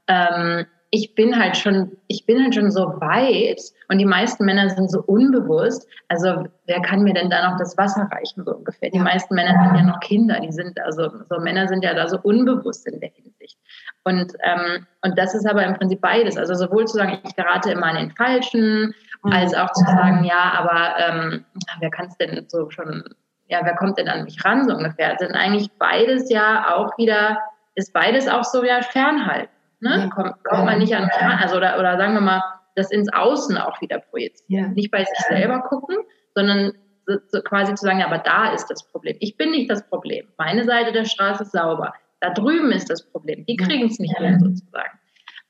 [0.08, 4.70] ähm, ich bin halt schon, ich bin halt schon so weit und die meisten Männer
[4.70, 5.88] sind so unbewusst.
[6.10, 8.90] Also wer kann mir denn da noch das Wasser reichen so ungefähr?
[8.90, 12.10] Die meisten Männer sind ja noch Kinder, die sind also so Männer sind ja da
[12.10, 13.58] so unbewusst in der Hinsicht.
[14.04, 16.36] Und ähm, und das ist aber im Prinzip beides.
[16.36, 19.32] Also sowohl zu sagen, ich gerate immer an den Falschen, mhm.
[19.32, 21.46] als auch zu sagen, ja, aber ähm,
[21.80, 23.06] wer kann es denn so schon?
[23.48, 25.16] Ja, wer kommt denn an mich ran so ungefähr?
[25.20, 27.38] Sind eigentlich beides ja auch wieder
[27.76, 29.50] ist beides auch so ja fernhalten.
[29.82, 30.10] Ne?
[30.14, 31.40] Kommt, kommt man nicht an ran.
[31.42, 32.44] Also, oder, oder sagen wir mal,
[32.76, 34.66] das ins Außen auch wieder projizieren.
[34.66, 34.72] Ja.
[34.72, 35.98] Nicht bei sich selber gucken,
[36.36, 36.74] sondern
[37.06, 39.18] so, so quasi zu sagen, ja, aber da ist das Problem.
[39.20, 40.28] Ich bin nicht das Problem.
[40.38, 41.94] Meine Seite der Straße ist sauber.
[42.20, 43.46] Da drüben ist das Problem.
[43.46, 45.00] Die kriegen es nicht mehr sozusagen.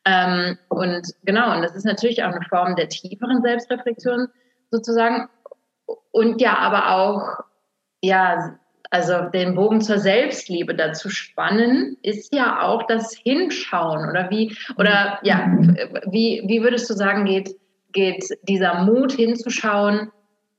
[0.05, 4.27] Ähm, und genau, und das ist natürlich auch eine Form der tieferen Selbstreflexion
[4.71, 5.29] sozusagen.
[6.11, 7.43] Und ja, aber auch
[8.01, 8.57] ja,
[8.91, 15.17] also den Bogen zur Selbstliebe dazu spannen, ist ja auch das Hinschauen oder wie oder
[15.23, 15.57] ja,
[16.07, 17.55] wie, wie würdest du sagen, geht,
[17.93, 20.11] geht dieser Mut hinzuschauen?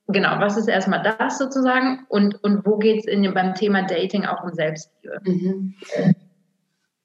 [0.09, 4.43] Genau, was ist erstmal das sozusagen und, und wo geht es beim Thema Dating auch
[4.43, 5.21] um Selbstliebe?
[5.25, 5.75] Mhm.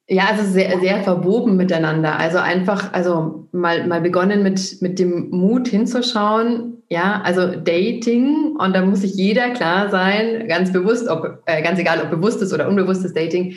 [0.09, 2.17] Ja, also sehr, sehr verwoben miteinander.
[2.17, 6.81] Also einfach, also mal, mal begonnen mit, mit dem Mut hinzuschauen.
[6.89, 11.77] Ja, also Dating und da muss sich jeder klar sein, ganz bewusst, ob, äh, ganz
[11.79, 13.55] egal, ob bewusstes oder unbewusstes Dating,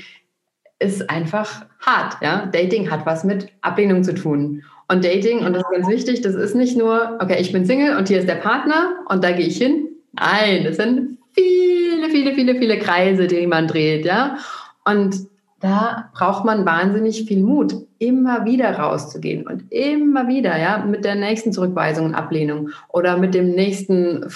[0.80, 2.16] ist einfach hart.
[2.20, 4.64] Ja, Dating hat was mit Ablehnung zu tun.
[4.88, 7.96] Und Dating, und das ist ganz wichtig, das ist nicht nur, okay, ich bin Single
[7.96, 9.88] und hier ist der Partner und da gehe ich hin.
[10.14, 14.38] Nein, das sind viele, viele, viele, viele Kreise, die man dreht, ja.
[14.84, 15.30] Und
[15.60, 21.14] da braucht man wahnsinnig viel Mut, immer wieder rauszugehen und immer wieder, ja, mit der
[21.14, 24.26] nächsten Zurückweisung und Ablehnung oder mit dem nächsten,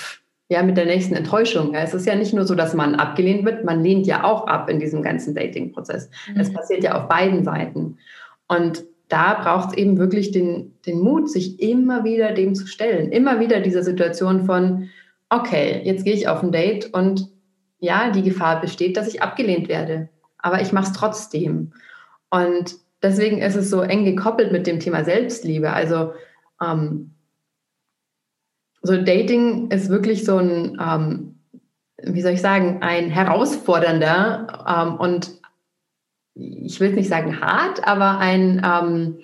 [0.50, 1.72] ja, mit der nächsten Enttäuschung.
[1.72, 1.80] Ja.
[1.80, 4.68] Es ist ja nicht nur so, dass man abgelehnt wird, man lehnt ja auch ab
[4.68, 6.10] in diesem ganzen Dating-Prozess.
[6.28, 6.40] Mhm.
[6.40, 7.96] Es passiert ja auf beiden Seiten.
[8.46, 13.10] Und da braucht es eben wirklich den, den Mut, sich immer wieder dem zu stellen.
[13.12, 14.90] Immer wieder diese Situation von,
[15.30, 17.30] okay, jetzt gehe ich auf ein Date und
[17.78, 20.10] ja, die Gefahr besteht, dass ich abgelehnt werde
[20.44, 21.72] aber ich mache es trotzdem.
[22.28, 25.72] Und deswegen ist es so eng gekoppelt mit dem Thema Selbstliebe.
[25.72, 26.12] Also
[26.62, 27.14] ähm,
[28.82, 31.38] so Dating ist wirklich so ein, ähm,
[32.02, 35.30] wie soll ich sagen, ein herausfordernder ähm, und
[36.34, 39.20] ich will nicht sagen hart, aber ein ähm,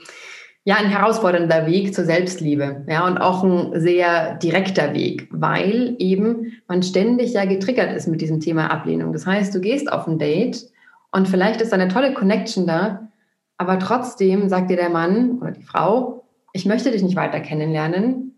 [0.65, 6.53] ja, ein herausfordernder Weg zur Selbstliebe, ja, und auch ein sehr direkter Weg, weil eben
[6.69, 9.13] man ständig ja getriggert ist mit diesem Thema Ablehnung.
[9.13, 10.71] Das heißt, du gehst auf ein Date
[11.13, 13.09] und vielleicht ist eine tolle Connection da,
[13.57, 18.35] aber trotzdem sagt dir der Mann oder die Frau, ich möchte dich nicht weiter kennenlernen.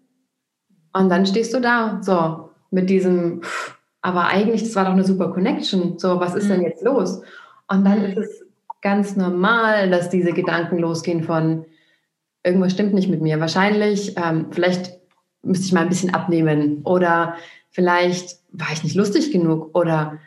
[0.92, 3.42] Und dann stehst du da, so, mit diesem,
[4.00, 5.98] aber eigentlich, das war doch eine super Connection.
[5.98, 6.48] So, was ist mhm.
[6.48, 7.22] denn jetzt los?
[7.68, 8.44] Und dann ist es
[8.80, 11.64] ganz normal, dass diese Gedanken losgehen von,
[12.44, 13.40] irgendwas stimmt nicht mit mir.
[13.40, 14.98] Wahrscheinlich, ähm, vielleicht
[15.42, 17.35] müsste ich mal ein bisschen abnehmen oder
[17.70, 20.18] vielleicht war ich nicht lustig genug oder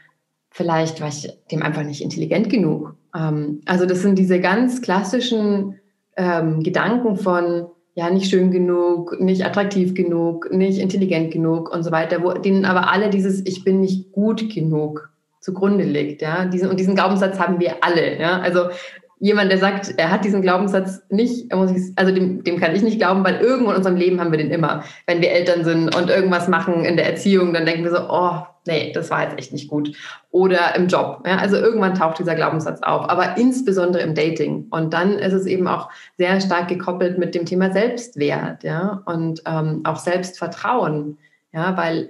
[0.57, 2.95] Vielleicht war ich dem einfach nicht intelligent genug.
[3.13, 5.81] Ähm, also das sind diese ganz klassischen
[6.15, 11.91] ähm, Gedanken von, ja, nicht schön genug, nicht attraktiv genug, nicht intelligent genug und so
[11.91, 15.09] weiter, wo denen aber alle dieses Ich bin nicht gut genug
[15.41, 16.21] zugrunde liegt.
[16.21, 16.45] Ja?
[16.45, 18.17] Diesen, und diesen Glaubenssatz haben wir alle.
[18.17, 18.39] Ja?
[18.39, 18.69] Also
[19.19, 23.23] jemand, der sagt, er hat diesen Glaubenssatz nicht, also dem, dem kann ich nicht glauben,
[23.23, 24.83] weil irgendwo in unserem Leben haben wir den immer.
[25.07, 28.41] Wenn wir Eltern sind und irgendwas machen in der Erziehung, dann denken wir so, oh,
[28.67, 29.95] nee, das war jetzt echt nicht gut.
[30.31, 31.23] Oder im Job.
[31.25, 34.67] Ja, also irgendwann taucht dieser Glaubenssatz auf, aber insbesondere im Dating.
[34.69, 39.41] Und dann ist es eben auch sehr stark gekoppelt mit dem Thema Selbstwert ja, und
[39.45, 41.17] ähm, auch Selbstvertrauen.
[41.53, 42.09] Ja, weil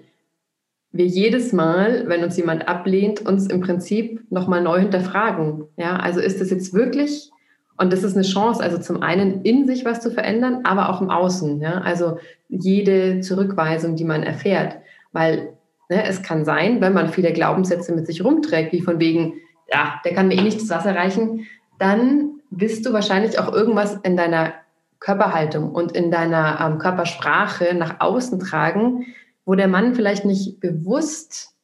[0.97, 5.65] wir jedes Mal, wenn uns jemand ablehnt, uns im Prinzip nochmal neu hinterfragen.
[5.75, 7.31] Ja, also ist das jetzt wirklich,
[7.77, 11.01] und das ist eine Chance, also zum einen in sich was zu verändern, aber auch
[11.01, 11.59] im Außen.
[11.59, 14.77] Ja, also jede Zurückweisung, die man erfährt,
[15.11, 15.49] weil
[15.89, 19.33] ne, es kann sein, wenn man viele Glaubenssätze mit sich rumträgt, wie von wegen,
[19.71, 21.45] ja, der kann mir eh nicht das Wasser reichen,
[21.77, 24.53] dann wirst du wahrscheinlich auch irgendwas in deiner
[25.01, 29.07] Körperhaltung und in deiner ähm, Körpersprache nach außen tragen,
[29.45, 31.55] wo der Mann vielleicht nicht bewusst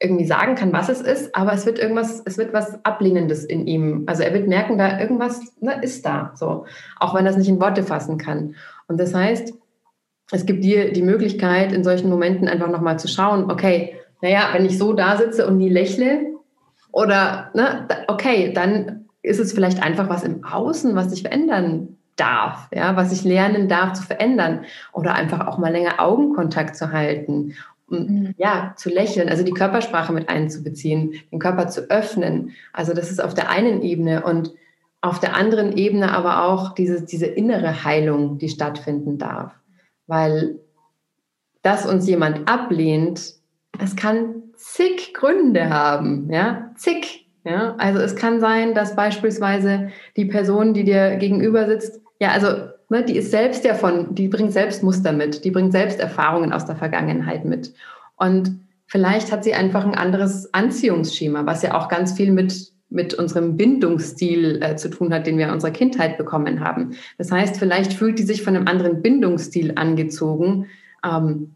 [0.00, 3.66] irgendwie sagen kann, was es ist, aber es wird irgendwas, es wird was Ablehnendes in
[3.66, 4.04] ihm.
[4.06, 6.66] Also er wird merken, da irgendwas ne, ist da, so,
[7.00, 8.54] auch wenn er es nicht in Worte fassen kann.
[8.88, 9.54] Und das heißt,
[10.32, 14.66] es gibt dir die Möglichkeit, in solchen Momenten einfach nochmal zu schauen, okay, naja, wenn
[14.66, 16.36] ich so da sitze und nie lächle,
[16.92, 22.68] oder, ne, okay, dann ist es vielleicht einfach was im Außen, was sich verändern darf,
[22.72, 27.54] ja, was ich lernen darf zu verändern oder einfach auch mal länger Augenkontakt zu halten,
[27.88, 28.34] mhm.
[28.38, 32.52] ja, zu lächeln, also die Körpersprache mit einzubeziehen, den Körper zu öffnen.
[32.72, 34.52] Also das ist auf der einen Ebene und
[35.02, 39.52] auf der anderen Ebene aber auch diese, diese innere Heilung, die stattfinden darf.
[40.06, 40.58] Weil
[41.66, 43.34] dass uns jemand ablehnt,
[43.82, 47.24] es kann zig Gründe haben, ja, zig.
[47.42, 52.48] Ja, also es kann sein, dass beispielsweise die Person, die dir gegenüber sitzt, ja, also
[52.88, 56.52] ne, die ist selbst ja von, die bringt selbst Muster mit, die bringt selbst Erfahrungen
[56.52, 57.74] aus der Vergangenheit mit.
[58.16, 63.14] Und vielleicht hat sie einfach ein anderes Anziehungsschema, was ja auch ganz viel mit, mit
[63.14, 66.96] unserem Bindungsstil äh, zu tun hat, den wir in unserer Kindheit bekommen haben.
[67.18, 70.66] Das heißt, vielleicht fühlt die sich von einem anderen Bindungsstil angezogen,
[71.04, 71.52] ähm,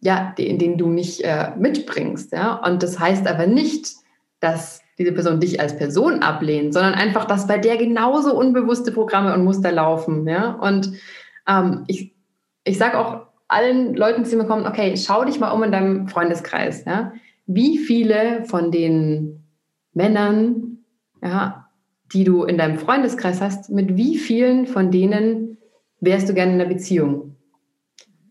[0.00, 2.32] ja, den, den du nicht äh, mitbringst.
[2.32, 2.56] Ja?
[2.56, 3.94] Und das heißt aber nicht,
[4.40, 9.34] dass diese Person dich als Person ablehnt, sondern einfach, dass bei der genauso unbewusste Programme
[9.34, 10.26] und Muster laufen.
[10.28, 10.52] Ja?
[10.52, 10.92] Und
[11.48, 12.14] ähm, ich,
[12.64, 16.08] ich sage auch allen Leuten, die mir kommen, okay, schau dich mal um in deinem
[16.08, 16.84] Freundeskreis.
[16.84, 17.12] Ja?
[17.46, 19.44] Wie viele von den
[19.92, 20.78] Männern,
[21.22, 21.68] ja,
[22.12, 25.58] die du in deinem Freundeskreis hast, mit wie vielen von denen
[26.00, 27.36] wärst du gerne in einer Beziehung?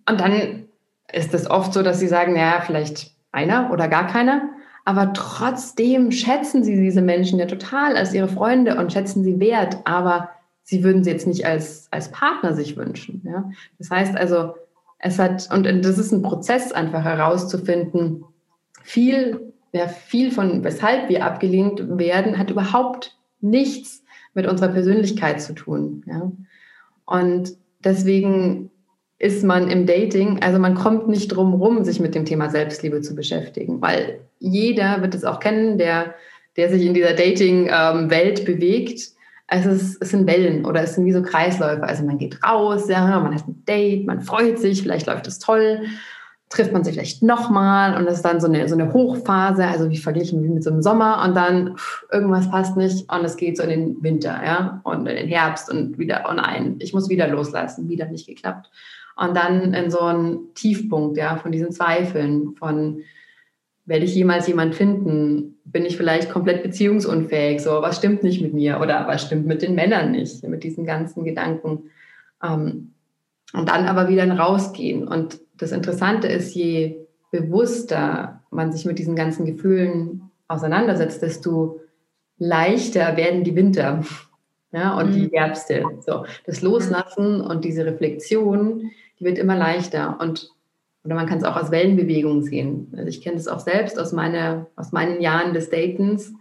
[0.07, 0.67] Und dann
[1.11, 4.49] ist es oft so, dass sie sagen, ja, vielleicht einer oder gar keiner.
[4.85, 9.77] Aber trotzdem schätzen sie diese Menschen ja total als ihre Freunde und schätzen sie wert,
[9.85, 10.29] aber
[10.63, 13.21] sie würden sie jetzt nicht als, als Partner sich wünschen.
[13.25, 13.49] Ja?
[13.77, 14.55] Das heißt also,
[14.99, 18.25] es hat, und das ist ein Prozess einfach herauszufinden,
[18.81, 25.53] viel, ja, viel von weshalb wir abgelehnt werden, hat überhaupt nichts mit unserer Persönlichkeit zu
[25.53, 26.03] tun.
[26.07, 26.31] Ja?
[27.05, 28.71] Und deswegen
[29.19, 33.01] ist man im Dating, also man kommt nicht drum rum, sich mit dem Thema Selbstliebe
[33.01, 36.15] zu beschäftigen, weil jeder wird es auch kennen, der
[36.55, 39.01] der sich in dieser Dating-Welt ähm, bewegt,
[39.47, 41.83] es, ist, es sind Wellen oder es sind wie so Kreisläufe.
[41.83, 45.39] Also man geht raus, ja, man hat ein Date, man freut sich, vielleicht läuft es
[45.39, 45.81] toll,
[46.49, 49.89] trifft man sich vielleicht nochmal und das ist dann so eine, so eine Hochphase, also
[49.89, 53.37] wie verglichen wie mit so einem Sommer und dann pff, irgendwas passt nicht und es
[53.37, 56.93] geht so in den Winter, ja, und in den Herbst und wieder, oh nein, ich
[56.93, 58.69] muss wieder loslassen, wieder nicht geklappt.
[59.15, 63.03] Und dann in so einen Tiefpunkt, ja, von diesen Zweifeln, von
[63.85, 65.59] werde ich jemals jemand finden?
[65.65, 67.61] Bin ich vielleicht komplett beziehungsunfähig?
[67.61, 68.79] So, was stimmt nicht mit mir?
[68.79, 70.43] Oder was stimmt mit den Männern nicht?
[70.47, 71.89] Mit diesen ganzen Gedanken.
[72.41, 72.93] Ähm,
[73.53, 75.07] und dann aber wieder rausgehen.
[75.07, 76.97] Und das Interessante ist, je
[77.31, 81.81] bewusster man sich mit diesen ganzen Gefühlen auseinandersetzt, desto
[82.37, 84.03] leichter werden die Winter
[84.73, 85.13] ja, und mhm.
[85.13, 85.83] die Herbste.
[86.01, 90.17] So, das Loslassen und diese Reflexion, die wird immer leichter.
[90.19, 90.51] Und
[91.05, 92.91] oder man kann es auch als Wellenbewegung sehen.
[92.95, 96.33] Also ich kenne das auch selbst aus, meine, aus meinen Jahren des Datens.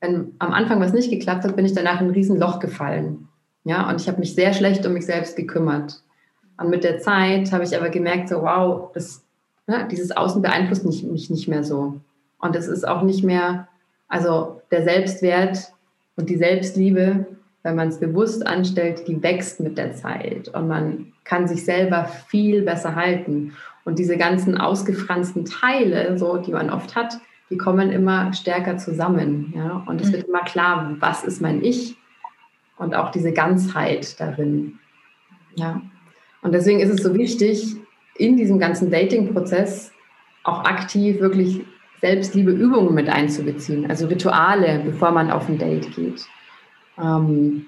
[0.00, 3.28] Wenn am Anfang was nicht geklappt hat, bin ich danach in ein Riesenloch gefallen.
[3.64, 6.02] Ja, und ich habe mich sehr schlecht um mich selbst gekümmert.
[6.56, 9.22] Und mit der Zeit habe ich aber gemerkt, so wow, das,
[9.66, 12.00] ne, dieses Außen beeinflusst mich, mich nicht mehr so.
[12.38, 13.68] Und es ist auch nicht mehr,
[14.08, 15.72] also der Selbstwert
[16.16, 17.26] und die Selbstliebe,
[17.64, 22.04] wenn man es bewusst anstellt, die wächst mit der Zeit und man kann sich selber
[22.28, 23.54] viel besser halten.
[23.84, 27.18] Und diese ganzen ausgefransten Teile, so, die man oft hat,
[27.50, 29.52] die kommen immer stärker zusammen.
[29.56, 29.82] Ja?
[29.86, 30.12] Und es mhm.
[30.12, 31.96] wird immer klar, was ist mein Ich
[32.76, 34.78] und auch diese Ganzheit darin.
[35.54, 35.80] Ja.
[36.42, 37.76] Und deswegen ist es so wichtig,
[38.16, 39.90] in diesem ganzen Dating-Prozess
[40.44, 41.64] auch aktiv wirklich
[42.00, 46.26] Selbstliebe-Übungen mit einzubeziehen, also Rituale, bevor man auf ein Date geht.
[46.98, 47.66] Ähm,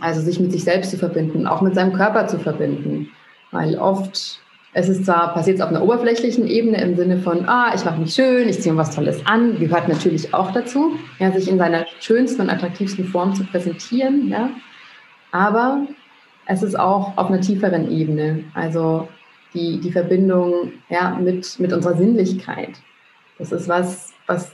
[0.00, 3.10] also sich mit sich selbst zu verbinden, auch mit seinem Körper zu verbinden.
[3.52, 4.40] Weil oft
[4.78, 8.12] es ist zwar passiert auf einer oberflächlichen Ebene im Sinne von, ah, ich mache mich
[8.12, 11.86] schön, ich ziehe mir was Tolles an, gehört natürlich auch dazu, ja, sich in seiner
[11.98, 14.50] schönsten und attraktivsten Form zu präsentieren, ja.
[15.32, 15.86] Aber
[16.44, 19.08] es ist auch auf einer tieferen Ebene, also
[19.54, 22.72] die, die Verbindung ja, mit, mit unserer Sinnlichkeit.
[23.38, 24.52] Das ist was, was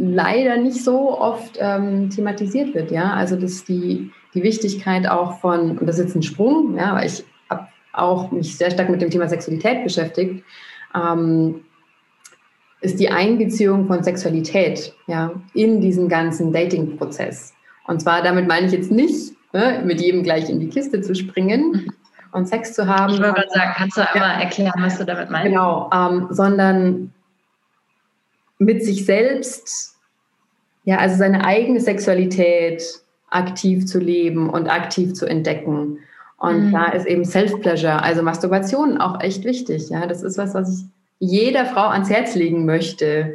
[0.00, 3.12] leider nicht so oft ähm, thematisiert wird, ja.
[3.12, 7.06] Also das die, die Wichtigkeit auch von, und das ist jetzt ein Sprung, ja, weil
[7.06, 7.24] ich
[7.92, 10.44] auch mich sehr stark mit dem Thema Sexualität beschäftigt,
[10.94, 11.62] ähm,
[12.80, 17.52] ist die Einbeziehung von Sexualität ja, in diesen ganzen Dating-Prozess.
[17.86, 21.14] Und zwar damit meine ich jetzt nicht, ne, mit jedem gleich in die Kiste zu
[21.14, 21.92] springen mhm.
[22.32, 23.14] und Sex zu haben.
[23.14, 25.48] Ich würde sagen, kannst du einmal ja, erklären, was du damit meinst?
[25.48, 27.12] Genau, ähm, sondern
[28.60, 29.96] mit sich selbst,
[30.84, 32.82] ja, also seine eigene Sexualität
[33.28, 35.98] aktiv zu leben und aktiv zu entdecken
[36.40, 36.72] und mhm.
[36.72, 39.90] da ist eben Self-Pleasure, also Masturbation auch echt wichtig.
[39.90, 40.86] Ja, das ist was, was ich
[41.18, 43.34] jeder Frau ans Herz legen möchte.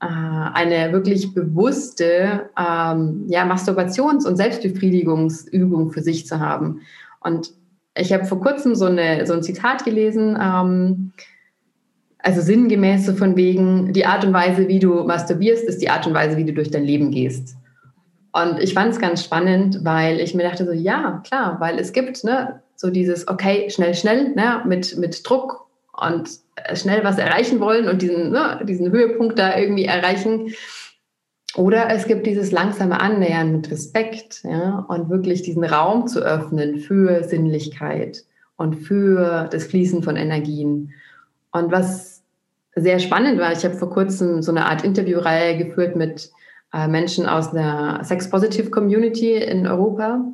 [0.00, 6.80] Äh, eine wirklich bewusste ähm, ja, Masturbations- und Selbstbefriedigungsübung für sich zu haben.
[7.20, 7.52] Und
[7.96, 11.12] ich habe vor kurzem so, eine, so ein Zitat gelesen, ähm,
[12.22, 16.06] also sinngemäß so von wegen, die Art und Weise, wie du masturbierst, ist die Art
[16.06, 17.56] und Weise, wie du durch dein Leben gehst.
[18.32, 21.92] Und ich fand es ganz spannend, weil ich mir dachte so, ja, klar, weil es
[21.92, 27.18] gibt ne, so dieses, okay, schnell, schnell, ne, mit, mit Druck und äh, schnell was
[27.18, 30.54] erreichen wollen und diesen, ne, diesen Höhepunkt da irgendwie erreichen.
[31.56, 36.78] Oder es gibt dieses langsame Annähern mit Respekt ja, und wirklich diesen Raum zu öffnen
[36.78, 38.24] für Sinnlichkeit
[38.56, 40.94] und für das Fließen von Energien.
[41.50, 42.11] Und was
[42.74, 46.30] sehr spannend war, ich habe vor kurzem so eine Art Interviewreihe geführt mit
[46.72, 50.24] äh, Menschen aus der Sex-Positive-Community in Europa.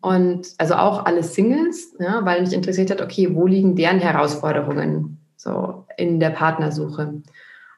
[0.00, 5.18] Und also auch alle Singles, ja, weil mich interessiert hat, okay, wo liegen deren Herausforderungen
[5.36, 7.22] so in der Partnersuche?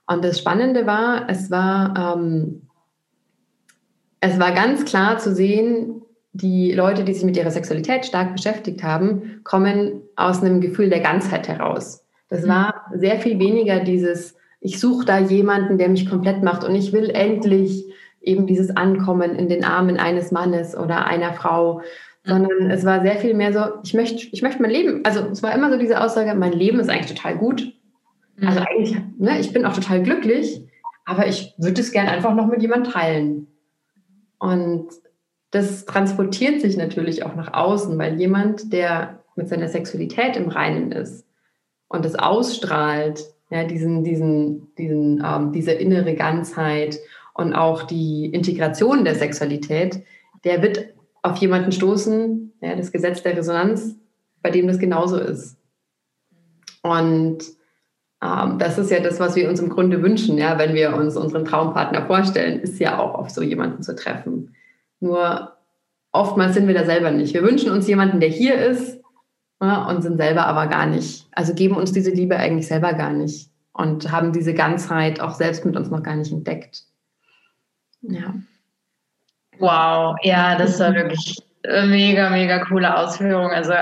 [0.06, 2.62] Und das Spannende war, es war, ähm,
[4.20, 8.82] es war ganz klar zu sehen, die Leute, die sich mit ihrer Sexualität stark beschäftigt
[8.82, 12.04] haben, kommen aus einem Gefühl der Ganzheit heraus.
[12.28, 12.48] Das mhm.
[12.48, 16.92] war sehr viel weniger dieses, ich suche da jemanden, der mich komplett macht und ich
[16.92, 17.86] will endlich
[18.20, 21.82] eben dieses Ankommen in den Armen eines Mannes oder einer Frau,
[22.24, 25.42] sondern es war sehr viel mehr so, ich möchte, ich möchte mein Leben, also es
[25.42, 27.72] war immer so diese Aussage, mein Leben ist eigentlich total gut.
[28.44, 28.66] Also mhm.
[28.66, 30.62] eigentlich, ne, ich bin auch total glücklich,
[31.06, 33.46] aber ich würde es gerne einfach noch mit jemandem teilen.
[34.38, 34.88] Und
[35.50, 40.92] das transportiert sich natürlich auch nach außen, weil jemand, der mit seiner Sexualität im Reinen
[40.92, 41.27] ist
[41.88, 46.98] und es ausstrahlt, ja, diesen, diesen, diesen, ähm, diese innere Ganzheit
[47.34, 50.02] und auch die Integration der Sexualität,
[50.44, 53.96] der wird auf jemanden stoßen, ja, das Gesetz der Resonanz,
[54.42, 55.56] bei dem das genauso ist.
[56.82, 57.38] Und
[58.22, 61.16] ähm, das ist ja das, was wir uns im Grunde wünschen, ja, wenn wir uns
[61.16, 64.54] unseren Traumpartner vorstellen, ist ja auch auf so jemanden zu treffen.
[65.00, 65.52] Nur
[66.12, 67.34] oftmals sind wir da selber nicht.
[67.34, 69.00] Wir wünschen uns jemanden, der hier ist
[69.60, 71.26] und sind selber aber gar nicht.
[71.32, 75.64] Also geben uns diese Liebe eigentlich selber gar nicht und haben diese Ganzheit auch selbst
[75.64, 76.82] mit uns noch gar nicht entdeckt.
[78.02, 78.34] Ja.
[79.58, 83.50] Wow, ja, das war wirklich mega, mega coole Ausführung.
[83.50, 83.72] Also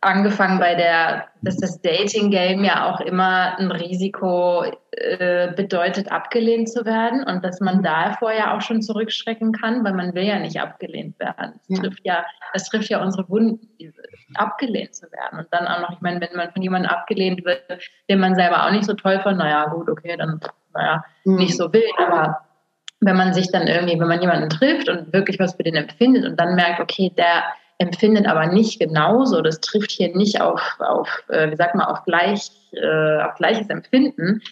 [0.00, 6.84] angefangen bei der, dass das Dating-Game ja auch immer ein Risiko äh, bedeutet, abgelehnt zu
[6.84, 10.60] werden und dass man davor ja auch schon zurückschrecken kann, weil man will ja nicht
[10.60, 11.60] abgelehnt werden.
[11.68, 11.82] Das ja.
[11.82, 13.68] trifft ja, das trifft ja unsere Wunden,
[14.34, 15.40] abgelehnt zu werden.
[15.40, 17.62] Und dann auch noch, ich meine, wenn man von jemandem abgelehnt wird,
[18.08, 20.40] den man selber auch nicht so toll fand, naja, gut, okay, dann,
[20.74, 21.36] naja, mhm.
[21.36, 22.40] nicht so wild, aber
[23.00, 26.24] wenn man sich dann irgendwie, wenn man jemanden trifft und wirklich was für den empfindet
[26.24, 27.44] und dann merkt, okay, der
[27.78, 32.04] empfindet aber nicht genauso, das trifft hier nicht auf, auf äh, wie sagt man, auf,
[32.04, 34.42] gleich, äh, auf gleiches Empfinden,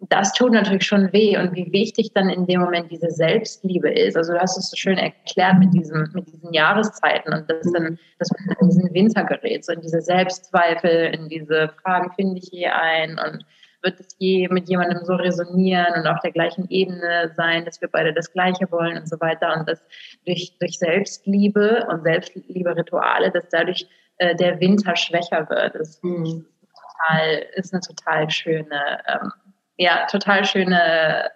[0.00, 4.16] das tut natürlich schon weh und wie wichtig dann in dem Moment diese Selbstliebe ist.
[4.16, 7.98] Also du hast es so schön erklärt mit, diesem, mit diesen Jahreszeiten und das dann,
[8.18, 12.48] dass man in diesen Winter gerät, so in diese Selbstzweifel, in diese Fragen, finde ich
[12.52, 13.44] je ein und
[13.82, 17.88] wird es je mit jemandem so resonieren und auf der gleichen Ebene sein, dass wir
[17.88, 19.56] beide das Gleiche wollen und so weiter.
[19.56, 19.80] Und dass
[20.26, 23.86] durch, durch Selbstliebe und Selbstliebe-Rituale, dass dadurch
[24.18, 25.74] äh, der Winter schwächer wird.
[25.76, 26.46] Das mhm.
[26.60, 29.32] total, ist eine total schöne, ähm,
[29.78, 31.30] ja, total schöne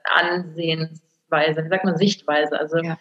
[1.32, 2.58] Ansehensweise, wie sagt man, Sichtweise.
[2.58, 2.96] Also ja.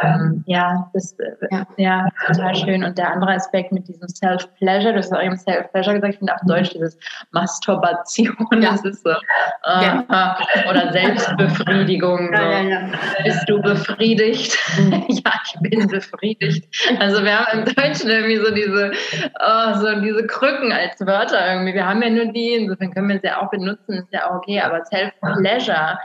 [0.00, 1.66] Ähm, ja, das äh, ja.
[1.76, 2.08] ja.
[2.26, 2.82] total schön.
[2.82, 6.34] Und der andere Aspekt mit diesem Self-Pleasure, du hast auch eben Self-Pleasure gesagt, ich finde
[6.34, 6.98] auf Deutsch dieses
[7.32, 8.72] Masturbation, ja.
[8.72, 9.10] das ist so.
[9.10, 10.70] Äh.
[10.70, 12.34] Oder Selbstbefriedigung.
[12.34, 13.22] So.
[13.24, 14.58] Bist du befriedigt?
[14.78, 14.92] Mhm.
[15.08, 16.66] ja, ich bin befriedigt.
[16.98, 18.92] Also wir haben im Deutschen irgendwie so diese,
[19.40, 21.74] oh, so diese Krücken als Wörter irgendwie.
[21.74, 24.36] Wir haben ja nur die, insofern können wir es ja auch benutzen, ist ja auch
[24.36, 25.98] okay, aber Self-Pleasure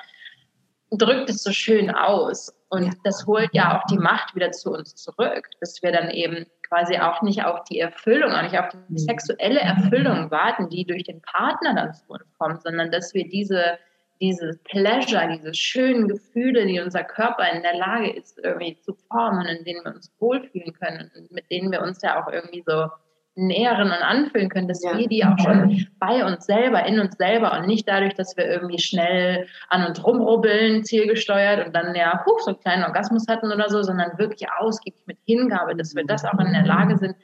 [0.92, 2.54] drückt es so schön aus.
[2.70, 6.46] Und das holt ja auch die Macht wieder zu uns zurück, dass wir dann eben
[6.68, 8.98] quasi auch nicht auf die Erfüllung, auch nicht auf die mhm.
[8.98, 13.78] sexuelle Erfüllung warten, die durch den Partner dann zu uns kommt, sondern dass wir diese,
[14.20, 19.46] diese Pleasure, diese schönen Gefühle, die unser Körper in der Lage ist, irgendwie zu formen,
[19.46, 22.90] in denen wir uns wohlfühlen können und mit denen wir uns ja auch irgendwie so
[23.38, 24.98] nähren und anfühlen können, dass ja.
[24.98, 28.46] wir die auch schon bei uns selber, in uns selber und nicht dadurch, dass wir
[28.46, 33.52] irgendwie schnell an uns rumrubbeln, zielgesteuert und dann ja, huch, so einen kleinen Orgasmus hatten
[33.52, 37.16] oder so, sondern wirklich ausgiebig mit Hingabe, dass wir das auch in der Lage sind,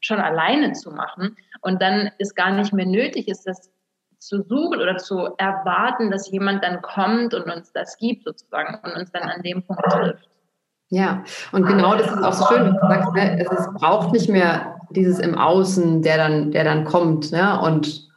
[0.00, 3.70] schon alleine zu machen und dann ist gar nicht mehr nötig ist, das
[4.18, 8.92] zu suchen oder zu erwarten, dass jemand dann kommt und uns das gibt sozusagen und
[8.96, 10.28] uns dann an dem Punkt trifft.
[10.90, 14.79] Ja, und genau das ist auch so schön, du sagst, ne, es braucht nicht mehr
[14.90, 18.08] dieses im Außen, der dann, der dann kommt ne, und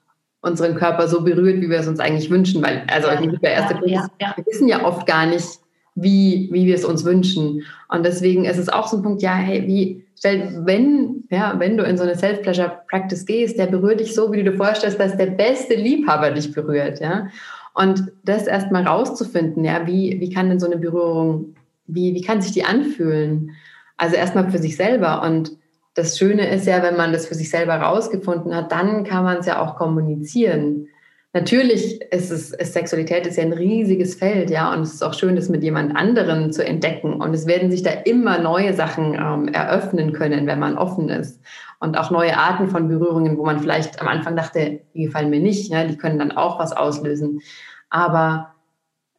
[0.42, 2.62] unseren Körper so berührt, wie wir es uns eigentlich wünschen.
[2.62, 5.60] Weil, also ja, der erste ja, Punkt ist, ja, wir wissen ja oft gar nicht,
[5.96, 7.64] wie, wie wir es uns wünschen.
[7.90, 11.78] Und deswegen ist es auch so ein Punkt, ja, hey, wie, stell, wenn, ja, wenn
[11.78, 15.16] du in so eine Self-Pleasure-Practice gehst, der berührt dich so, wie du dir vorstellst, dass
[15.16, 17.28] der beste Liebhaber dich berührt, ja.
[17.76, 21.56] Und das erstmal rauszufinden, ja, wie, wie kann denn so eine Berührung
[21.88, 23.52] wie, wie kann sich die anfühlen?
[23.98, 25.22] Also erstmal für sich selber.
[25.24, 25.52] Und
[25.94, 29.38] das Schöne ist ja, wenn man das für sich selber rausgefunden hat, dann kann man
[29.38, 30.88] es ja auch kommunizieren.
[31.36, 35.16] Natürlich ist es, ist Sexualität ist ja ein riesiges Feld, ja, und es ist auch
[35.16, 37.14] schön, das mit jemand anderen zu entdecken.
[37.14, 41.42] Und es werden sich da immer neue Sachen ähm, eröffnen können, wenn man offen ist.
[41.80, 45.40] Und auch neue Arten von Berührungen, wo man vielleicht am Anfang dachte, die gefallen mir
[45.40, 47.42] nicht, ja, die können dann auch was auslösen.
[47.90, 48.53] Aber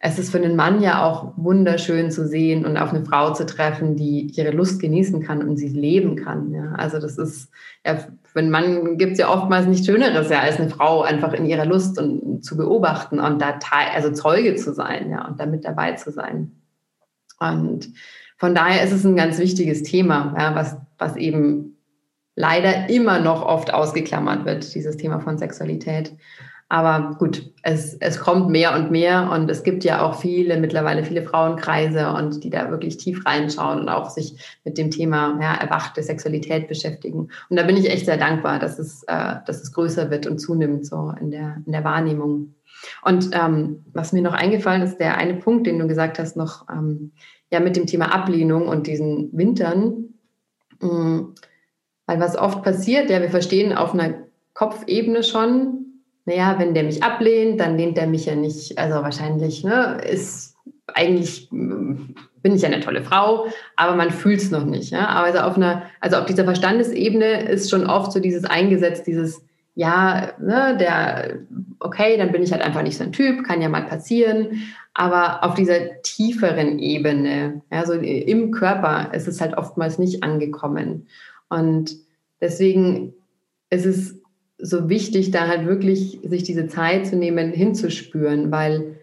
[0.07, 3.46] es ist für einen Mann ja auch wunderschön zu sehen und auf eine Frau zu
[3.46, 6.52] treffen, die ihre Lust genießen kann und sie leben kann.
[6.52, 6.72] Ja.
[6.72, 7.50] Also das ist,
[7.86, 11.32] ja, für einen Mann gibt es ja oftmals nichts Schöneres, ja, als eine Frau einfach
[11.32, 15.40] in ihrer Lust und zu beobachten und da teil, also Zeuge zu sein, ja, und
[15.40, 16.52] damit dabei zu sein.
[17.40, 17.88] Und
[18.36, 21.78] von daher ist es ein ganz wichtiges Thema, ja, was, was eben
[22.36, 26.12] leider immer noch oft ausgeklammert wird, dieses Thema von Sexualität.
[26.75, 31.05] Aber gut, es, es kommt mehr und mehr und es gibt ja auch viele, mittlerweile
[31.05, 35.55] viele Frauenkreise und die da wirklich tief reinschauen und auch sich mit dem Thema ja,
[35.55, 37.29] erwachte Sexualität beschäftigen.
[37.49, 40.41] Und da bin ich echt sehr dankbar, dass es, äh, dass es größer wird und
[40.41, 42.57] zunimmt so in der, in der Wahrnehmung.
[43.05, 46.68] Und ähm, was mir noch eingefallen ist, der eine Punkt, den du gesagt hast, noch
[46.68, 47.12] ähm,
[47.53, 50.14] ja mit dem Thema Ablehnung und diesen Wintern.
[50.81, 51.35] Mh, mm,
[52.07, 54.14] weil was oft passiert, ja, wir verstehen auf einer
[54.55, 55.84] Kopfebene schon,
[56.27, 60.57] naja, wenn der mich ablehnt, dann lehnt er mich ja nicht, also wahrscheinlich, ne, ist
[60.95, 63.47] eigentlich mm, bin ich ja eine tolle Frau,
[63.77, 64.91] aber man fühlt es noch nicht.
[64.91, 65.09] Ja?
[65.09, 69.43] Aber also auf einer, also auf dieser Verstandesebene ist schon oft so dieses eingesetzt, dieses,
[69.75, 71.39] ja, ne, der
[71.85, 74.62] okay, dann bin ich halt einfach nicht so ein Typ, kann ja mal passieren.
[74.95, 81.09] Aber auf dieser tieferen Ebene, also im Körper, ist es halt oftmals nicht angekommen.
[81.49, 81.97] Und
[82.41, 83.12] deswegen
[83.70, 84.20] ist es
[84.59, 88.96] so wichtig, da halt wirklich sich diese Zeit zu nehmen, hinzuspüren, weil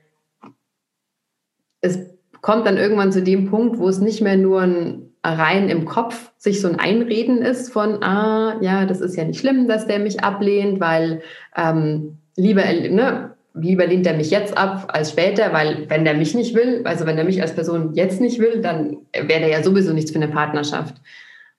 [1.82, 2.00] es
[2.42, 6.32] kommt dann irgendwann zu dem Punkt, wo es nicht mehr nur ein rein im Kopf
[6.38, 10.00] sich so ein Einreden ist von, ah, ja, das ist ja nicht schlimm, dass der
[10.00, 11.22] mich ablehnt, weil
[11.56, 16.34] ähm, lieber, ne, lieber lehnt er mich jetzt ab als später, weil wenn der mich
[16.34, 19.64] nicht will, also wenn er mich als Person jetzt nicht will, dann wäre der ja
[19.64, 20.96] sowieso nichts für eine Partnerschaft.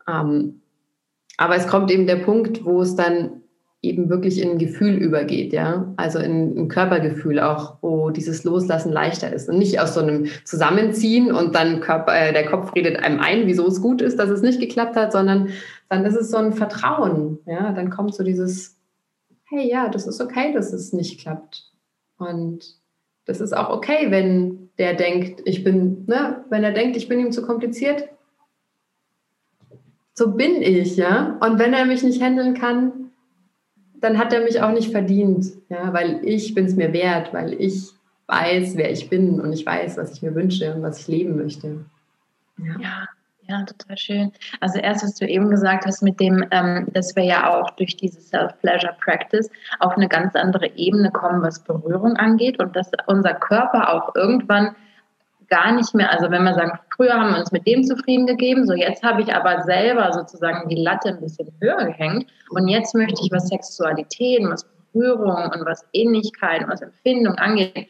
[0.08, 0.60] Ähm,
[1.36, 3.41] aber es kommt eben der Punkt, wo es dann
[3.82, 8.92] eben wirklich in ein Gefühl übergeht, ja, also in ein Körpergefühl auch, wo dieses Loslassen
[8.92, 13.02] leichter ist und nicht aus so einem Zusammenziehen und dann Körper, äh, der Kopf redet
[13.02, 15.48] einem ein, wieso es gut ist, dass es nicht geklappt hat, sondern
[15.88, 18.78] dann ist es so ein Vertrauen, ja, dann kommt so dieses,
[19.50, 21.72] hey, ja, das ist okay, dass es nicht klappt.
[22.18, 22.76] Und
[23.24, 27.18] das ist auch okay, wenn der denkt, ich bin, ne, wenn er denkt, ich bin
[27.18, 28.08] ihm zu kompliziert,
[30.14, 33.01] so bin ich, ja, und wenn er mich nicht handeln kann,
[34.02, 37.54] dann hat er mich auch nicht verdient, ja, weil ich bin es mir wert, weil
[37.54, 37.92] ich
[38.26, 41.36] weiß, wer ich bin und ich weiß, was ich mir wünsche und was ich leben
[41.36, 41.84] möchte.
[42.58, 42.74] Ja.
[42.80, 43.08] ja.
[43.48, 44.32] ja total schön.
[44.60, 47.96] Also erst, was du eben gesagt hast, mit dem, ähm, dass wir ja auch durch
[47.96, 53.92] diese Self-Pleasure-Practice auf eine ganz andere Ebene kommen, was Berührung angeht und dass unser Körper
[53.92, 54.74] auch irgendwann
[55.52, 58.66] gar nicht mehr, also wenn wir sagen, früher haben wir uns mit dem zufrieden gegeben,
[58.66, 62.94] so jetzt habe ich aber selber sozusagen die Latte ein bisschen höher gehängt und jetzt
[62.94, 67.86] möchte ich, was Sexualität, was Berührung und was Ähnlichkeit was Empfindung angeht,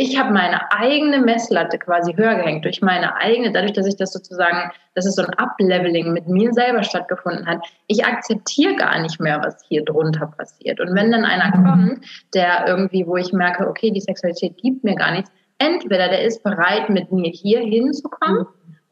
[0.00, 4.12] ich habe meine eigene Messlatte quasi höher gehängt durch meine eigene, dadurch, dass ich das
[4.12, 7.66] sozusagen, dass es so ein Upleveling mit mir selber stattgefunden hat.
[7.88, 10.78] Ich akzeptiere gar nicht mehr, was hier drunter passiert.
[10.78, 14.94] Und wenn dann einer kommt, der irgendwie, wo ich merke, okay, die Sexualität gibt mir
[14.94, 18.46] gar nichts, entweder der ist bereit, mit mir hier hinzukommen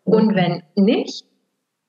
[0.05, 1.25] und wenn nicht,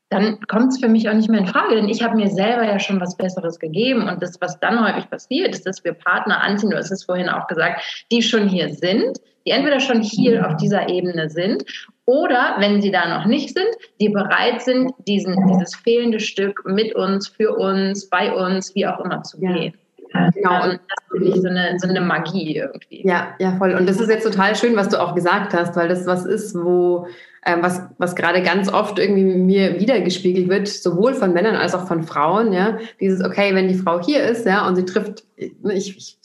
[0.09, 2.63] dann kommt es für mich auch nicht mehr in Frage, denn ich habe mir selber
[2.63, 6.41] ja schon was Besseres gegeben und das, was dann häufig passiert, ist, dass wir Partner
[6.41, 10.47] anziehen, du hast es vorhin auch gesagt, die schon hier sind, die entweder schon hier
[10.47, 11.65] auf dieser Ebene sind
[12.05, 13.67] oder, wenn sie da noch nicht sind,
[13.99, 19.01] die bereit sind, diesen, dieses fehlende Stück mit uns, für uns, bei uns, wie auch
[19.01, 19.73] immer zu gehen.
[19.73, 19.86] Ja.
[20.33, 23.07] Genau, und das finde ich so eine, so eine Magie irgendwie.
[23.07, 23.73] Ja, ja, voll.
[23.73, 26.55] Und das ist jetzt total schön, was du auch gesagt hast, weil das was ist,
[26.55, 27.07] wo,
[27.43, 31.87] äh, was, was gerade ganz oft irgendwie mir wiedergespiegelt wird, sowohl von Männern als auch
[31.87, 32.77] von Frauen, ja.
[32.99, 36.17] Dieses, okay, wenn die Frau hier ist, ja, und sie trifft, ich, ich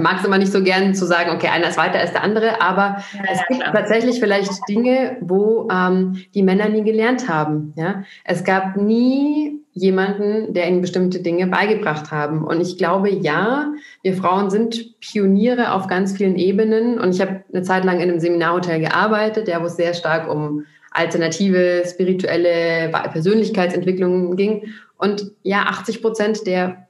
[0.00, 2.60] mag es immer nicht so gern zu sagen, okay, einer ist weiter als der andere,
[2.60, 3.72] aber ja, es gibt klar.
[3.72, 7.72] tatsächlich vielleicht Dinge, wo ähm, die Männer nie gelernt haben.
[7.76, 8.04] Ja?
[8.24, 12.42] Es gab nie jemanden, der ihnen bestimmte Dinge beigebracht haben.
[12.42, 16.98] Und ich glaube, ja, wir Frauen sind Pioniere auf ganz vielen Ebenen.
[16.98, 20.30] Und ich habe eine Zeit lang in einem Seminarhotel gearbeitet, der wo es sehr stark
[20.32, 24.72] um alternative, spirituelle Persönlichkeitsentwicklung ging.
[24.96, 26.88] Und ja, 80 Prozent der,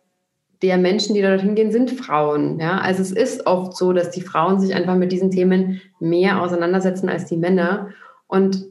[0.62, 2.60] der Menschen, die da dorthin gehen, sind Frauen.
[2.60, 2.78] Ja?
[2.78, 7.08] Also es ist oft so, dass die Frauen sich einfach mit diesen Themen mehr auseinandersetzen
[7.08, 7.88] als die Männer.
[8.28, 8.64] Und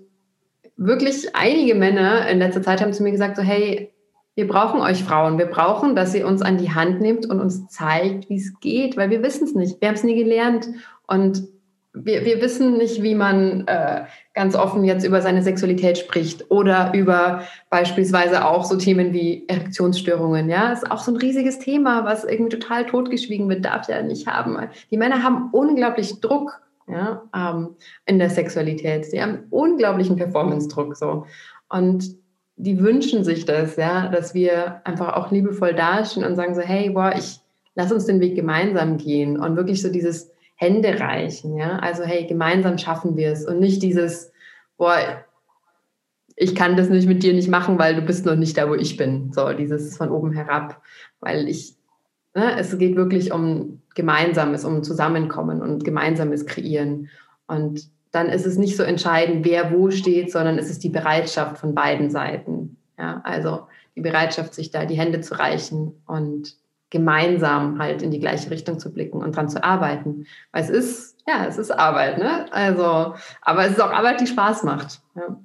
[0.77, 3.91] wirklich einige Männer in letzter Zeit haben zu mir gesagt, so hey,
[4.35, 5.37] wir brauchen euch Frauen.
[5.37, 8.97] Wir brauchen, dass ihr uns an die Hand nehmt und uns zeigt, wie es geht,
[8.97, 9.79] weil wir wissen es nicht.
[9.79, 10.67] Wir haben es nie gelernt
[11.07, 11.47] und
[11.93, 16.91] wir, wir wissen nicht, wie man äh, ganz offen jetzt über seine Sexualität spricht oder
[16.93, 20.49] über beispielsweise auch so Themen wie Erektionsstörungen.
[20.49, 24.27] Ja, ist auch so ein riesiges Thema, was irgendwie total totgeschwiegen wird, darf ja nicht
[24.27, 24.57] haben.
[24.91, 27.75] Die Männer haben unglaublich Druck ja, ähm,
[28.05, 29.05] in der Sexualität.
[29.05, 31.25] Sie haben unglaublichen Performance-Druck so
[31.69, 32.24] und
[32.57, 36.89] die wünschen sich das, ja, dass wir einfach auch liebevoll dastehen und sagen so, hey,
[36.89, 37.39] boah, ich
[37.75, 42.25] lass uns den Weg gemeinsam gehen und wirklich so dieses Hände reichen, ja, also hey,
[42.27, 44.31] gemeinsam schaffen wir es und nicht dieses,
[44.77, 45.25] boah,
[46.37, 48.75] ich kann das nicht mit dir nicht machen, weil du bist noch nicht da, wo
[48.75, 50.81] ich bin, so dieses von oben herab,
[51.19, 51.75] weil ich,
[52.33, 57.09] ne, es geht wirklich um Gemeinsames, um Zusammenkommen und Gemeinsames kreieren.
[57.47, 61.57] Und dann ist es nicht so entscheidend, wer wo steht, sondern es ist die Bereitschaft
[61.57, 62.77] von beiden Seiten.
[62.97, 66.53] Ja, also die Bereitschaft, sich da die Hände zu reichen und
[66.89, 70.27] gemeinsam halt in die gleiche Richtung zu blicken und dran zu arbeiten.
[70.53, 72.45] Weil es ist, ja, es ist Arbeit, ne?
[72.51, 75.01] Also, aber es ist auch Arbeit, die Spaß macht.
[75.15, 75.37] Ja.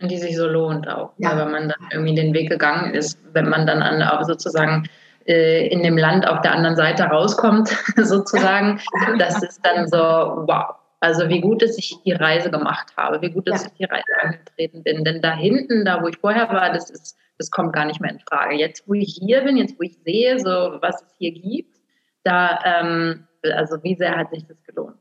[0.00, 1.12] Und die sich so lohnt auch.
[1.18, 1.36] Ja.
[1.38, 4.88] wenn man dann irgendwie den Weg gegangen ist, wenn man dann an, auch sozusagen
[5.26, 8.80] äh, in dem Land auf der anderen Seite rauskommt, sozusagen,
[9.18, 10.74] das ist dann so, wow,
[11.04, 13.68] also wie gut, dass ich die Reise gemacht habe, wie gut, dass ja.
[13.68, 15.04] ich die Reise angetreten bin.
[15.04, 18.10] Denn da hinten, da wo ich vorher war, das ist, das kommt gar nicht mehr
[18.10, 18.56] in Frage.
[18.56, 21.76] Jetzt, wo ich hier bin, jetzt, wo ich sehe, so was es hier gibt,
[22.22, 24.96] da, ähm, also wie sehr hat sich das gelohnt?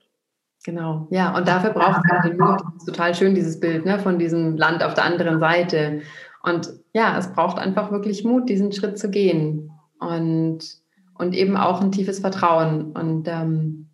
[0.66, 2.60] Genau, ja, und dafür braucht es halt den Mut.
[2.60, 6.02] Das ist total schön, dieses Bild ne, von diesem Land auf der anderen Seite.
[6.42, 9.72] Und ja, es braucht einfach wirklich Mut, diesen Schritt zu gehen.
[10.00, 10.60] Und,
[11.18, 12.92] und eben auch ein tiefes Vertrauen.
[12.92, 13.90] Und ähm,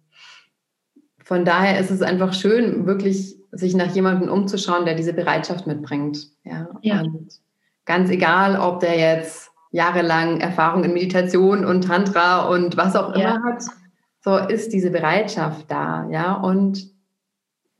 [1.29, 6.17] von daher ist es einfach schön, wirklich sich nach jemandem umzuschauen, der diese Bereitschaft mitbringt.
[6.43, 6.69] Ja.
[6.81, 7.01] ja.
[7.01, 7.39] Und
[7.85, 13.19] ganz egal, ob der jetzt jahrelang Erfahrung in Meditation und Tantra und was auch immer
[13.21, 13.43] ja.
[13.43, 13.63] hat,
[14.21, 16.89] so ist diese Bereitschaft da, ja, und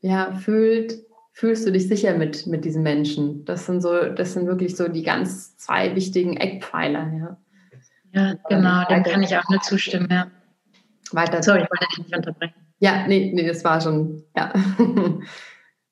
[0.02, 1.00] ja, fühlt,
[1.34, 3.46] fühlst du dich sicher mit, mit diesen Menschen.
[3.46, 7.38] Das sind so, das sind wirklich so die ganz zwei wichtigen Eckpfeiler, ja.
[8.12, 10.28] Ja, genau, dem kann ich auch nur zustimmen, ja.
[11.14, 11.42] Weiter.
[11.42, 12.69] Sorry, ich wollte dich nicht unterbrechen.
[12.80, 14.54] Ja, nee, nee, das war schon, ja.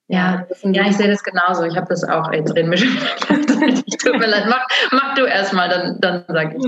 [0.10, 1.66] Ja, ja, ich sehe das genauso.
[1.66, 2.82] Ich habe das auch, ey, drehen mich
[3.28, 6.64] Tut mir leid, mach, mach du erstmal, dann, dann sag ich.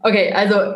[0.00, 0.74] Okay, also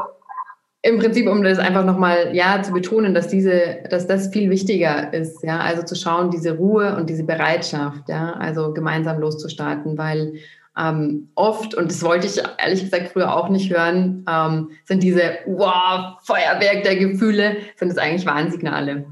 [0.83, 5.15] im Prinzip, um das einfach nochmal ja zu betonen, dass diese, dass das viel wichtiger
[5.15, 10.35] ist, ja, also zu schauen, diese Ruhe und diese Bereitschaft, ja, also gemeinsam loszustarten, weil
[10.79, 15.39] ähm, oft, und das wollte ich ehrlich gesagt früher auch nicht hören, ähm, sind diese
[15.47, 19.07] wow, Feuerwerk der Gefühle, sind es eigentlich Warnsignale.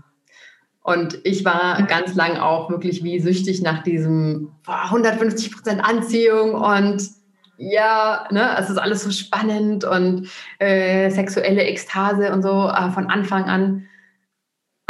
[0.82, 6.54] Und ich war ganz lang auch wirklich wie süchtig nach diesem boah, 150 Prozent Anziehung
[6.54, 7.02] und
[7.58, 13.10] ja, ne, es ist alles so spannend und äh, sexuelle Ekstase und so äh, von
[13.10, 13.86] Anfang an.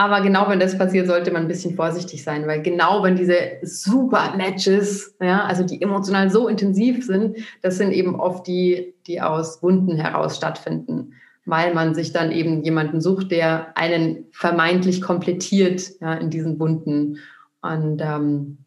[0.00, 3.34] Aber genau wenn das passiert, sollte man ein bisschen vorsichtig sein, weil genau wenn diese
[3.60, 9.20] super Matches, ja, also die emotional so intensiv sind, das sind eben oft die, die
[9.20, 11.12] aus Wunden heraus stattfinden
[11.46, 17.18] weil man sich dann eben jemanden sucht, der einen vermeintlich komplettiert ja, in diesen Wunden.
[17.60, 18.58] Und ähm,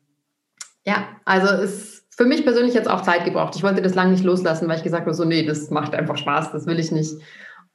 [0.83, 3.55] ja, also es für mich persönlich jetzt auch Zeit gebraucht.
[3.55, 6.17] Ich wollte das lange nicht loslassen, weil ich gesagt habe, so, nee, das macht einfach
[6.17, 7.13] Spaß, das will ich nicht.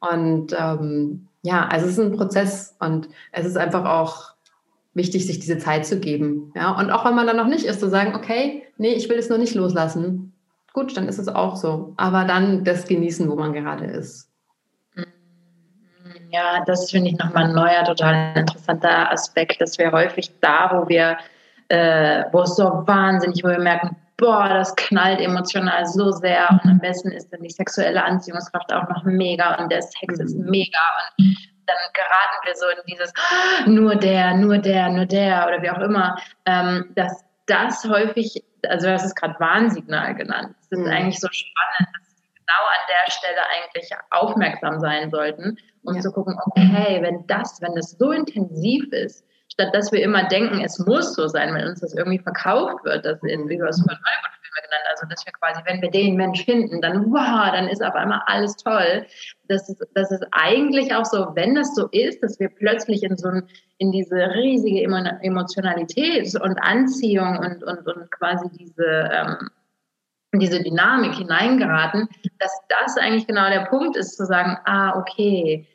[0.01, 4.33] Und ähm, ja, also es ist ein Prozess und es ist einfach auch
[4.95, 6.53] wichtig, sich diese Zeit zu geben.
[6.57, 9.19] Ja, und auch wenn man dann noch nicht ist, zu sagen, okay, nee, ich will
[9.19, 10.33] es noch nicht loslassen.
[10.73, 11.95] Gut, dann ist es auch so.
[11.97, 14.29] Aber dann das genießen, wo man gerade ist.
[16.31, 20.89] Ja, das finde ich nochmal ein neuer, total interessanter Aspekt, dass wir häufig da, wo
[20.89, 21.17] wir,
[21.69, 26.71] äh, wo es so wahnsinnig, wo wir merken, boah, das knallt emotional so sehr und
[26.71, 30.51] am besten ist dann die sexuelle Anziehungskraft auch noch mega und der Sex ist mhm.
[30.51, 30.79] mega
[31.19, 33.13] und dann geraten wir so in dieses
[33.67, 36.17] nur der, nur der, nur der oder wie auch immer,
[36.47, 40.55] ähm, dass das häufig, also das ist gerade Warnsignal genannt.
[40.71, 40.93] Das ist mhm.
[40.93, 46.01] eigentlich so spannend, dass sie genau an der Stelle eigentlich aufmerksam sein sollten und ja.
[46.01, 49.25] zu gucken, okay, wenn das, wenn das so intensiv ist,
[49.59, 53.05] statt dass wir immer denken, es muss so sein, wenn uns das irgendwie verkauft wird,
[53.05, 56.17] dass in, wie du es vorhin Filme genannt, also dass wir quasi, wenn wir den
[56.17, 59.07] Mensch finden, dann wow, dann ist auf einmal alles toll.
[59.49, 63.17] Das ist, das ist eigentlich auch so, wenn das so ist, dass wir plötzlich in
[63.17, 63.49] so ein,
[63.79, 69.51] in diese riesige Emotionalität und Anziehung und, und, und quasi diese ähm,
[70.35, 72.07] diese Dynamik hineingeraten,
[72.39, 75.67] dass das eigentlich genau der Punkt ist, zu sagen, ah, okay,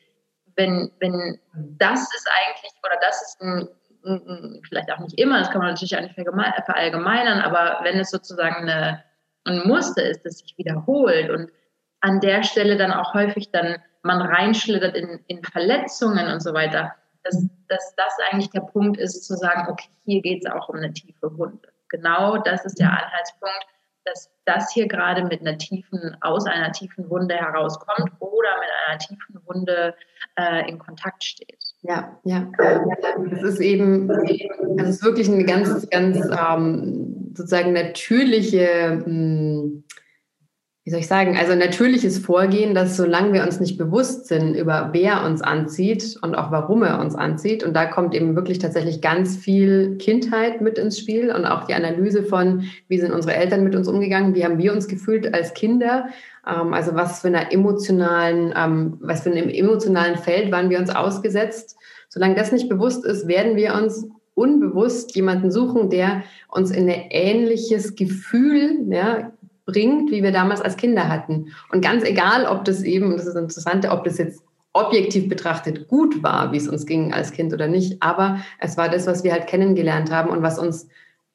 [0.56, 3.68] wenn, wenn das ist eigentlich, oder das ist ein,
[4.06, 8.10] ein, vielleicht auch nicht immer, das kann man natürlich auch nicht verallgemeinern, aber wenn es
[8.10, 9.04] sozusagen eine,
[9.46, 11.52] ein Muster ist, das sich wiederholt und
[12.02, 16.94] an der Stelle dann auch häufig dann man reinschlittert in, in Verletzungen und so weiter,
[17.24, 20.76] dass, dass das eigentlich der Punkt ist, zu sagen, okay, hier geht es auch um
[20.76, 21.70] eine tiefe Wunde.
[21.88, 23.66] Genau das ist der Anhaltspunkt,
[24.06, 28.98] dass das hier gerade mit einer tiefen, aus einer tiefen Wunde herauskommt oder mit einer
[29.00, 29.96] tiefen Wunde
[30.38, 31.60] äh, in Kontakt steht.
[31.82, 32.50] Ja, ja.
[33.32, 34.10] Es ist eben,
[34.80, 39.84] es ist wirklich eine ganz, ganz ähm, sozusagen natürliche mh, hm,
[40.86, 44.90] wie soll ich sagen, also natürliches Vorgehen, dass solange wir uns nicht bewusst sind über
[44.92, 49.00] wer uns anzieht und auch warum er uns anzieht, und da kommt eben wirklich tatsächlich
[49.00, 53.64] ganz viel Kindheit mit ins Spiel und auch die Analyse von, wie sind unsere Eltern
[53.64, 56.10] mit uns umgegangen, wie haben wir uns gefühlt als Kinder,
[56.46, 60.90] ähm, also was für einer emotionalen, ähm, was für einem emotionalen Feld waren wir uns
[60.90, 61.78] ausgesetzt.
[62.10, 67.06] Solange das nicht bewusst ist, werden wir uns unbewusst jemanden suchen, der uns in ein
[67.10, 69.32] ähnliches Gefühl ja,
[69.66, 71.54] bringt, wie wir damals als Kinder hatten.
[71.72, 74.44] Und ganz egal, ob das eben, das ist interessant, ob das jetzt
[74.74, 78.90] objektiv betrachtet gut war, wie es uns ging als Kind oder nicht, aber es war
[78.90, 80.88] das, was wir halt kennengelernt haben und was uns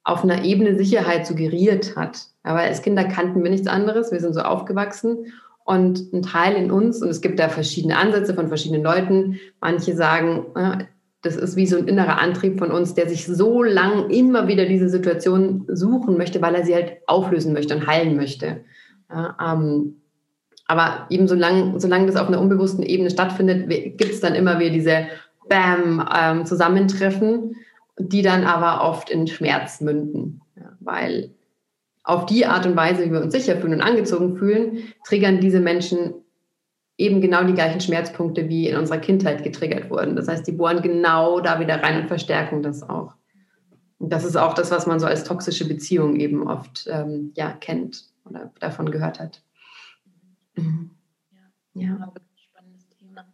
[0.02, 2.26] auf einer Ebene Sicherheit suggeriert hat.
[2.42, 5.32] Aber als Kinder kannten wir nichts anderes, wir sind so aufgewachsen
[5.64, 9.94] und ein Teil in uns, und es gibt da verschiedene Ansätze von verschiedenen Leuten, manche
[9.94, 10.88] sagen,
[11.22, 14.66] das ist wie so ein innerer Antrieb von uns, der sich so lang immer wieder
[14.66, 18.64] diese Situation suchen möchte, weil er sie halt auflösen möchte und heilen möchte.
[19.10, 20.00] Ja, ähm,
[20.66, 24.70] aber eben solange, solange das auf einer unbewussten Ebene stattfindet, gibt es dann immer wieder
[24.70, 25.06] diese
[25.48, 27.56] Bam-Zusammentreffen, ähm,
[27.98, 30.42] die dann aber oft in Schmerz münden.
[30.56, 31.30] Ja, weil
[32.04, 35.60] auf die Art und Weise, wie wir uns sicher fühlen und angezogen fühlen, triggern diese
[35.60, 36.14] Menschen
[36.98, 40.16] eben genau die gleichen Schmerzpunkte, wie in unserer Kindheit getriggert wurden.
[40.16, 43.14] Das heißt, die bohren genau da wieder rein und verstärken das auch.
[43.98, 47.52] Und das ist auch das, was man so als toxische Beziehung eben oft ähm, ja,
[47.52, 49.42] kennt oder davon gehört hat.
[50.56, 50.90] Mhm.
[51.74, 51.98] Ja, ja.
[52.00, 53.24] wirklich spannendes Thema.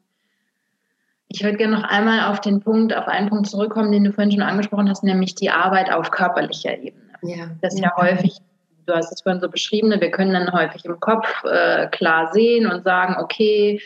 [1.29, 4.33] Ich würde gerne noch einmal auf den Punkt, auf einen Punkt zurückkommen, den du vorhin
[4.33, 7.13] schon angesprochen hast, nämlich die Arbeit auf körperlicher Ebene.
[7.23, 7.51] Ja.
[7.63, 8.39] Das ist ja häufig
[8.87, 12.33] du hast es vorhin so beschrieben, ne, wir können dann häufig im Kopf äh, klar
[12.33, 13.81] sehen und sagen, okay,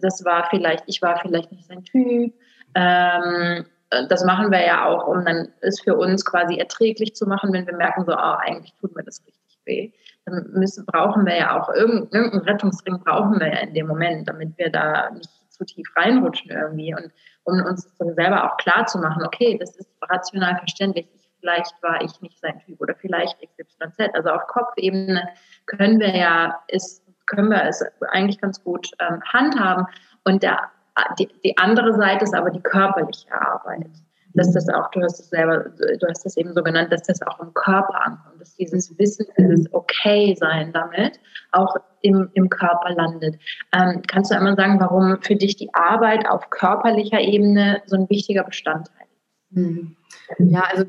[0.00, 2.32] das, war vielleicht, ich war vielleicht nicht sein Typ.
[2.74, 3.66] Ähm,
[4.08, 7.66] das machen wir ja auch, um dann es für uns quasi erträglich zu machen, wenn
[7.66, 9.92] wir merken, so, oh, eigentlich tut mir das richtig weh.
[10.24, 14.28] Dann müssen, brauchen wir ja auch irgendeinen, irgendeinen Rettungsring brauchen wir ja in dem Moment,
[14.28, 17.10] damit wir da nicht zu tief reinrutschen irgendwie und
[17.44, 21.06] um uns dann selber auch klar zu machen, okay, das ist rational verständlich.
[21.14, 24.14] Ich, vielleicht war ich nicht sein Typ oder vielleicht XYZ.
[24.14, 25.28] Also auf Kopfebene
[25.66, 29.86] können wir ja, ist, können wir es eigentlich ganz gut ähm, handhaben.
[30.24, 30.70] Und der
[31.18, 33.86] die, die andere Seite ist aber die körperliche Arbeit.
[34.34, 37.20] Dass das auch, du hast es selber, du hast es eben so genannt, dass das
[37.20, 41.20] auch im Körper ankommt, dass dieses Wissen, dieses Okay-Sein damit
[41.50, 43.38] auch im, im Körper landet.
[43.74, 48.08] Ähm, kannst du einmal sagen, warum für dich die Arbeit auf körperlicher Ebene so ein
[48.08, 49.06] wichtiger Bestandteil
[49.50, 49.56] ist?
[49.56, 49.96] Mhm.
[50.38, 50.84] Ja, also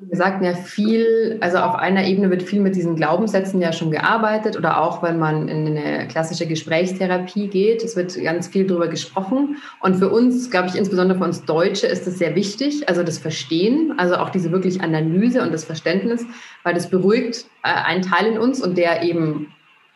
[0.00, 3.90] wie gesagt, ja viel, also auf einer Ebene wird viel mit diesen Glaubenssätzen ja schon
[3.90, 8.88] gearbeitet oder auch wenn man in eine klassische Gesprächstherapie geht, es wird ganz viel darüber
[8.88, 9.58] gesprochen.
[9.80, 13.18] Und für uns, glaube ich, insbesondere für uns Deutsche ist das sehr wichtig, also das
[13.18, 16.24] Verstehen, also auch diese wirklich Analyse und das Verständnis,
[16.62, 19.48] weil das beruhigt äh, einen Teil in uns und der eben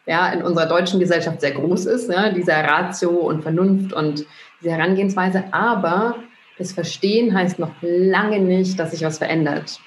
[0.07, 4.25] ja, in unserer deutschen Gesellschaft sehr groß ist, ja, dieser Ratio und Vernunft und
[4.61, 6.17] diese Herangehensweise, aber
[6.59, 9.79] das Verstehen heißt noch lange nicht, dass sich was verändert.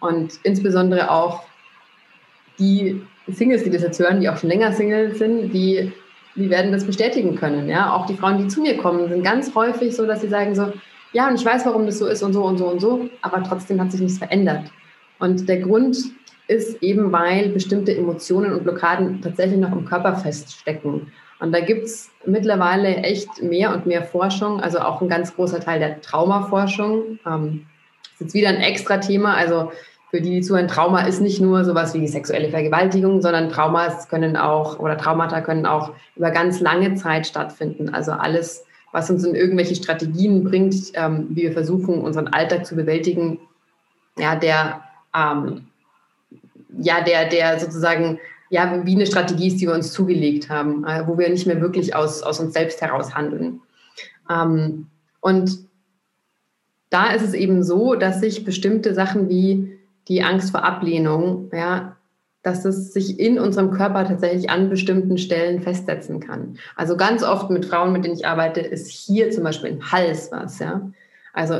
[0.00, 1.44] Und insbesondere auch
[2.58, 5.92] die Singles, die das jetzt hören, die auch schon länger Single sind, die,
[6.34, 7.68] die werden das bestätigen können.
[7.68, 7.94] Ja?
[7.94, 10.72] Auch die Frauen, die zu mir kommen, sind ganz häufig so, dass sie sagen so,
[11.12, 13.42] ja, und ich weiß, warum das so ist und so und so und so, aber
[13.42, 14.70] trotzdem hat sich nichts verändert.
[15.18, 15.96] Und der Grund
[16.48, 21.12] ist eben, weil bestimmte Emotionen und Blockaden tatsächlich noch im Körper feststecken.
[21.42, 25.58] Und da gibt es mittlerweile echt mehr und mehr Forschung, also auch ein ganz großer
[25.58, 27.18] Teil der Traumaforschung.
[27.26, 27.66] Ähm,
[28.12, 29.34] ist jetzt wieder ein extra Thema.
[29.34, 29.72] Also
[30.12, 34.36] für die, die zuhören, Trauma ist nicht nur sowas wie sexuelle Vergewaltigung, sondern Traumas können
[34.36, 37.92] auch oder Traumata können auch über ganz lange Zeit stattfinden.
[37.92, 42.76] Also alles, was uns in irgendwelche Strategien bringt, ähm, wie wir versuchen, unseren Alltag zu
[42.76, 43.40] bewältigen,
[44.16, 45.66] ja, der, ähm,
[46.78, 48.20] ja, der, der sozusagen
[48.52, 51.62] ja, wie eine Strategie ist, die wir uns zugelegt haben, äh, wo wir nicht mehr
[51.62, 53.62] wirklich aus, aus uns selbst heraus handeln.
[54.30, 54.88] Ähm,
[55.20, 55.58] und
[56.90, 61.96] da ist es eben so, dass sich bestimmte Sachen wie die Angst vor Ablehnung, ja,
[62.42, 66.58] dass es sich in unserem Körper tatsächlich an bestimmten Stellen festsetzen kann.
[66.76, 70.30] Also ganz oft mit Frauen, mit denen ich arbeite, ist hier zum Beispiel im Hals
[70.30, 70.90] was, ja.
[71.32, 71.54] Also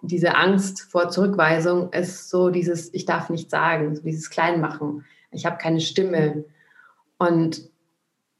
[0.00, 5.46] diese Angst vor Zurückweisung ist so dieses, ich darf nicht sagen, so dieses Kleinmachen ich
[5.46, 6.44] habe keine Stimme.
[7.18, 7.62] Und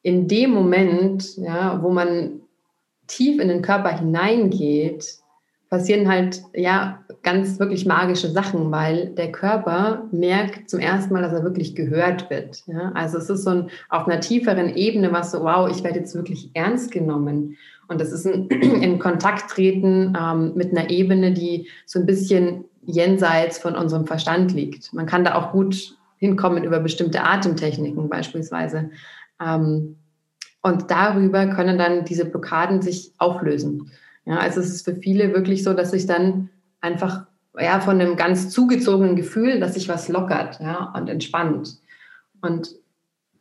[0.03, 2.41] in dem Moment, ja, wo man
[3.07, 5.19] tief in den Körper hineingeht,
[5.71, 11.33] passieren halt ja ganz wirklich magische Sachen, weil der Körper merkt zum ersten Mal, dass
[11.33, 12.63] er wirklich gehört wird.
[12.67, 12.93] Ja?
[12.95, 16.15] Also es ist so ein, auf einer tieferen Ebene, was so, wow, ich werde jetzt
[16.15, 17.57] wirklich ernst genommen.
[17.89, 22.65] Und das ist ein in Kontakt treten ähm, mit einer Ebene, die so ein bisschen
[22.87, 24.95] jenseits von unserem Verstand liegt.
[24.95, 28.91] Man kann da auch gut hinkommen über bestimmte Atemtechniken beispielsweise.
[29.41, 29.97] Ähm,
[30.63, 33.91] und darüber können dann diese Blockaden sich auflösen.
[34.25, 36.51] Ja, also es ist für viele wirklich so, dass sich dann
[36.81, 37.27] einfach
[37.59, 41.79] ja, von einem ganz zugezogenen Gefühl, dass sich was lockert ja, und entspannt.
[42.41, 42.75] Und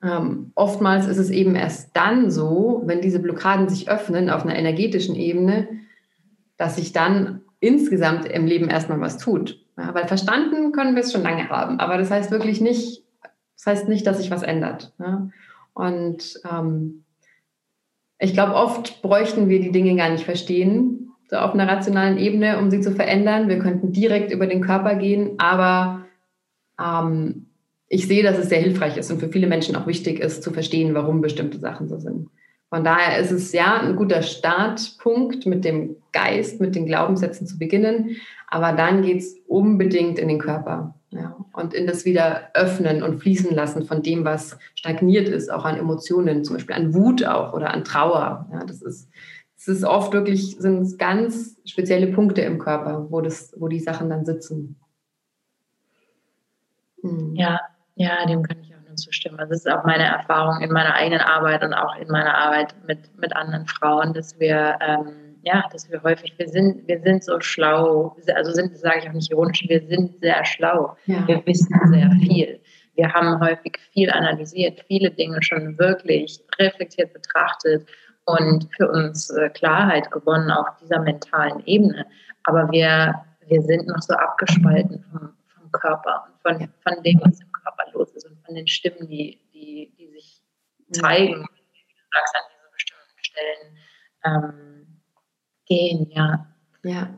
[0.04, 4.56] ähm, oftmals ist es eben erst dann so, wenn diese Blockaden sich öffnen auf einer
[4.56, 5.68] energetischen Ebene,
[6.58, 9.60] dass sich dann insgesamt im Leben erstmal was tut.
[9.78, 13.04] Ja, weil verstanden können wir es schon lange haben, aber das heißt wirklich nicht,
[13.56, 14.94] das heißt nicht, dass sich was ändert.
[14.98, 15.30] Ja?
[15.74, 17.04] Und ähm,
[18.18, 22.58] ich glaube, oft bräuchten wir die Dinge gar nicht verstehen, so auf einer rationalen Ebene,
[22.58, 23.50] um sie zu verändern.
[23.50, 26.06] Wir könnten direkt über den Körper gehen, aber
[26.82, 27.48] ähm,
[27.88, 30.52] ich sehe, dass es sehr hilfreich ist und für viele Menschen auch wichtig ist, zu
[30.52, 32.30] verstehen, warum bestimmte Sachen so sind.
[32.70, 37.58] Von daher ist es ja ein guter Startpunkt, mit dem Geist, mit den Glaubenssätzen zu
[37.58, 38.18] beginnen.
[38.48, 40.96] Aber dann geht es unbedingt in den Körper.
[41.12, 41.38] Ja.
[41.54, 45.78] Und in das wieder öffnen und fließen lassen von dem, was stagniert ist, auch an
[45.78, 48.48] Emotionen, zum Beispiel an Wut auch oder an Trauer.
[48.52, 49.10] Ja, das ist,
[49.56, 54.10] das ist oft wirklich, sind ganz spezielle Punkte im Körper, wo, das, wo die Sachen
[54.10, 54.76] dann sitzen.
[57.02, 57.36] Hm.
[57.36, 57.62] Ja,
[57.96, 58.67] ja, dem kann ich
[58.98, 59.38] zustimmen.
[59.38, 63.00] Das ist auch meine Erfahrung in meiner eigenen Arbeit und auch in meiner Arbeit mit,
[63.18, 67.40] mit anderen Frauen, dass wir ähm, ja, dass wir häufig, wir sind, wir sind so
[67.40, 70.98] schlau, also sind, sage ich auch nicht ironisch, wir sind sehr schlau.
[71.06, 71.26] Ja.
[71.26, 72.60] Wir wissen sehr viel.
[72.96, 77.88] Wir haben häufig viel analysiert, viele Dinge schon wirklich reflektiert betrachtet
[78.26, 82.06] und für uns äh, Klarheit gewonnen auf dieser mentalen Ebene.
[82.44, 83.16] Aber wir,
[83.48, 87.84] wir sind noch so abgespalten vom, vom Körper und von, von dem, was im Körper
[87.94, 90.42] los ist von den Stimmen, die, die, die sich
[90.92, 93.78] zeigen, wie du sagst, an diesen bestimmten Stellen.
[94.26, 94.88] Ähm,
[95.68, 96.48] gehen, ja.
[96.84, 97.10] Ja.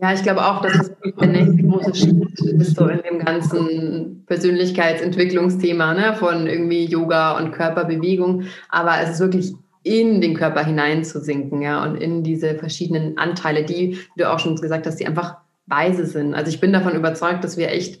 [0.00, 4.24] Ja, ich glaube auch, dass es der nächste große Schritt ist, so in dem ganzen
[4.26, 8.44] Persönlichkeitsentwicklungsthema ne, von irgendwie Yoga und Körperbewegung.
[8.68, 13.98] Aber es ist wirklich in den Körper hineinzusinken, ja, und in diese verschiedenen Anteile, die,
[14.14, 16.34] wie du auch schon gesagt hast, die einfach weise sind.
[16.34, 18.00] Also ich bin davon überzeugt, dass wir echt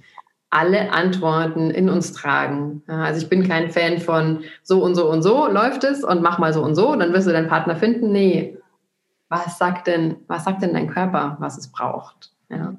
[0.50, 2.82] alle Antworten in uns tragen.
[2.88, 6.22] Ja, also ich bin kein Fan von so und so und so läuft es und
[6.22, 8.12] mach mal so und so, dann wirst du deinen Partner finden.
[8.12, 8.58] Nee,
[9.28, 12.32] was sagt denn, was sagt denn dein Körper, was es braucht?
[12.48, 12.74] Ja.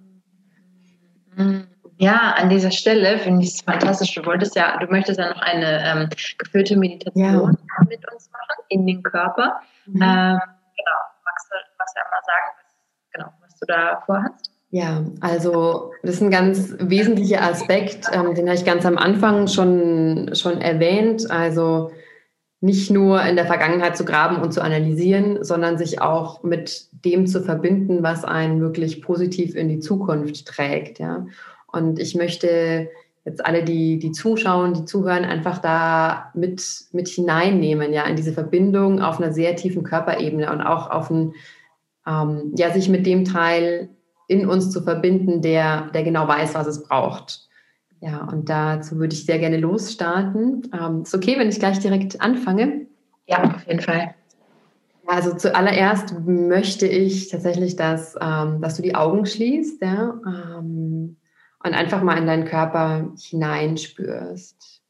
[1.97, 4.15] Ja, an dieser Stelle finde ich es fantastisch.
[4.15, 7.86] Du wolltest ja, du möchtest ja noch eine ähm, geführte Meditation ja.
[7.88, 9.59] mit uns machen in den Körper.
[9.86, 10.01] Mhm.
[10.01, 10.39] Ähm,
[10.76, 10.99] genau.
[11.26, 12.76] Magst du, magst du einmal sagen, was,
[13.11, 14.51] genau, was du da vorhast?
[14.72, 19.47] Ja, also das ist ein ganz wesentlicher Aspekt, ähm, den habe ich ganz am Anfang
[19.47, 21.30] schon, schon erwähnt.
[21.32, 21.89] Also
[22.61, 27.26] nicht nur in der Vergangenheit zu graben und zu analysieren, sondern sich auch mit dem
[27.26, 30.99] zu verbinden, was einen wirklich positiv in die Zukunft trägt.
[30.99, 31.26] Ja.
[31.67, 32.89] Und ich möchte
[33.26, 38.34] jetzt alle, die, die zuschauen, die zuhören, einfach da mit, mit hineinnehmen, ja, in diese
[38.34, 41.34] Verbindung auf einer sehr tiefen Körperebene und auch auf ein,
[42.05, 43.89] ähm, ja, sich mit dem Teil
[44.30, 47.49] in uns zu verbinden, der, der genau weiß, was es braucht.
[47.99, 50.69] Ja, und dazu würde ich sehr gerne losstarten.
[50.71, 52.86] Ähm, ist okay, wenn ich gleich direkt anfange?
[53.27, 54.13] Ja, auf jeden Fall.
[55.07, 61.17] Also zuallererst möchte ich tatsächlich, dass, ähm, dass du die Augen schließt ja, ähm,
[61.63, 64.84] und einfach mal in deinen Körper hineinspürst.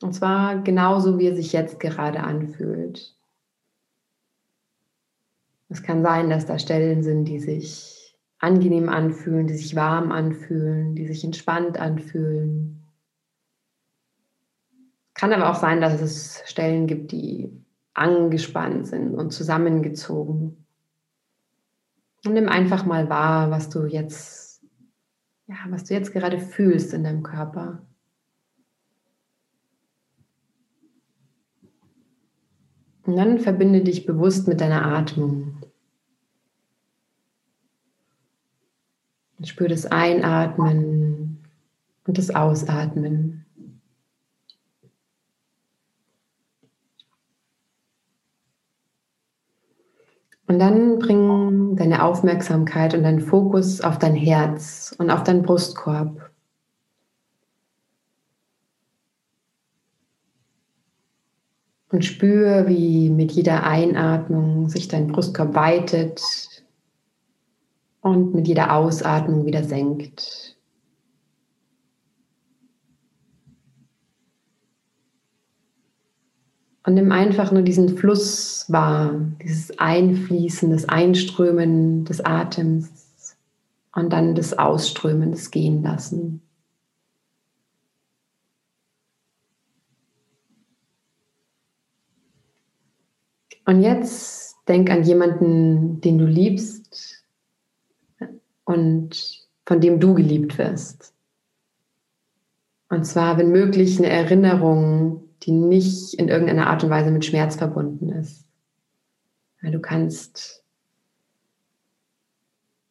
[0.00, 3.16] Und zwar genauso, wie er sich jetzt gerade anfühlt.
[5.68, 7.95] Es kann sein, dass da Stellen sind, die sich
[8.38, 12.82] angenehm anfühlen, die sich warm anfühlen, die sich entspannt anfühlen.
[15.14, 17.50] Kann aber auch sein, dass es Stellen gibt, die
[17.94, 20.66] angespannt sind und zusammengezogen.
[22.24, 24.62] Und nimm einfach mal wahr, was du jetzt,
[25.46, 27.86] ja, was du jetzt gerade fühlst in deinem Körper.
[33.04, 35.56] Und dann verbinde dich bewusst mit deiner Atmung.
[39.44, 41.42] Spür das Einatmen
[42.06, 43.46] und das Ausatmen.
[50.48, 56.30] Und dann bring deine Aufmerksamkeit und deinen Fokus auf dein Herz und auf deinen Brustkorb.
[61.90, 66.20] Und spür, wie mit jeder Einatmung sich dein Brustkorb weitet
[68.06, 70.56] und mit jeder Ausatmung wieder senkt.
[76.84, 83.36] Und nimm einfach nur diesen Fluss wahr, dieses Einfließen, das Einströmen des Atems
[83.92, 86.42] und dann das Ausströmen, das Gehen lassen.
[93.64, 96.75] Und jetzt denk an jemanden, den du liebst
[98.66, 101.14] und von dem du geliebt wirst.
[102.90, 107.56] Und zwar, wenn möglich, eine Erinnerung, die nicht in irgendeiner Art und Weise mit Schmerz
[107.56, 108.44] verbunden ist.
[109.62, 110.62] du kannst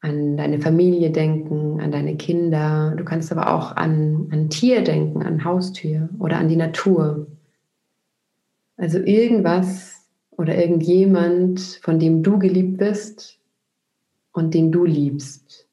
[0.02, 2.94] an deine Familie denken, an deine Kinder.
[2.96, 7.28] Du kannst aber auch an ein Tier denken, an Haustür oder an die Natur.
[8.78, 13.40] Also irgendwas oder irgendjemand, von dem du geliebt bist
[14.32, 15.65] und den du liebst.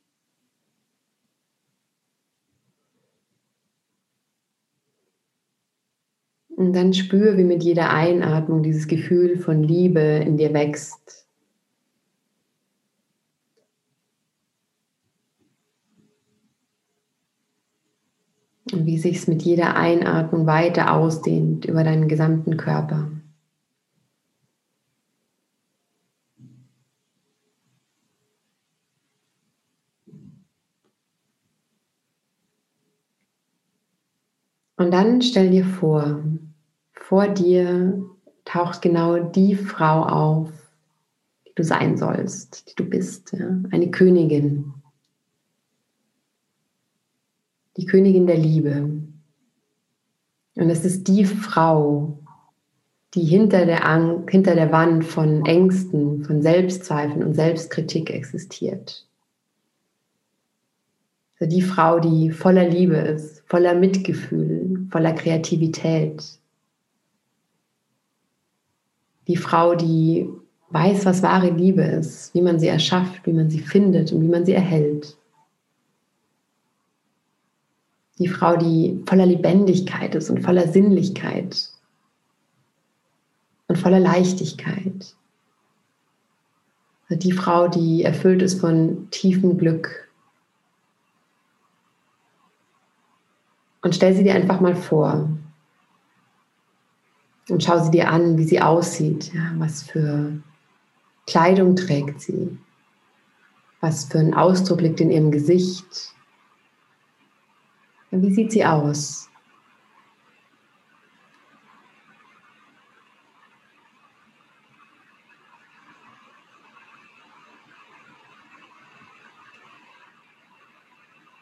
[6.62, 11.26] Und dann spür, wie mit jeder Einatmung dieses Gefühl von Liebe in dir wächst.
[18.70, 23.10] Und wie sich es mit jeder Einatmung weiter ausdehnt über deinen gesamten Körper.
[34.76, 36.22] Und dann stell dir vor,
[37.02, 38.04] vor dir
[38.44, 40.52] taucht genau die Frau auf,
[41.46, 43.58] die du sein sollst, die du bist, ja?
[43.70, 44.72] eine Königin.
[47.76, 48.90] Die Königin der Liebe.
[50.54, 52.18] Und es ist die Frau,
[53.14, 59.06] die hinter der, Ang hinter der Wand von Ängsten, von Selbstzweifeln und Selbstkritik existiert.
[61.38, 66.38] Also die Frau, die voller Liebe ist, voller Mitgefühl, voller Kreativität.
[69.28, 70.28] Die Frau, die
[70.70, 74.28] weiß, was wahre Liebe ist, wie man sie erschafft, wie man sie findet und wie
[74.28, 75.16] man sie erhält.
[78.18, 81.70] Die Frau, die voller Lebendigkeit ist und voller Sinnlichkeit
[83.68, 85.14] und voller Leichtigkeit.
[87.10, 90.02] Die Frau, die erfüllt ist von tiefem Glück
[93.82, 95.28] Und stell sie dir einfach mal vor.
[97.48, 99.32] Und schau sie dir an, wie sie aussieht.
[99.34, 100.32] Ja, was für
[101.26, 102.58] Kleidung trägt sie?
[103.80, 106.14] Was für ein Ausdruck liegt in ihrem Gesicht?
[108.14, 109.30] wie sieht sie aus?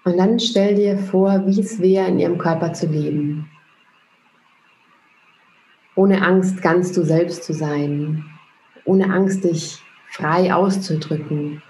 [0.05, 3.48] Und dann stell dir vor, wie es wäre, in ihrem Körper zu leben.
[6.01, 8.24] Ohne Angst, ganz du selbst zu sein.
[8.86, 11.62] Ohne Angst, dich frei auszudrücken.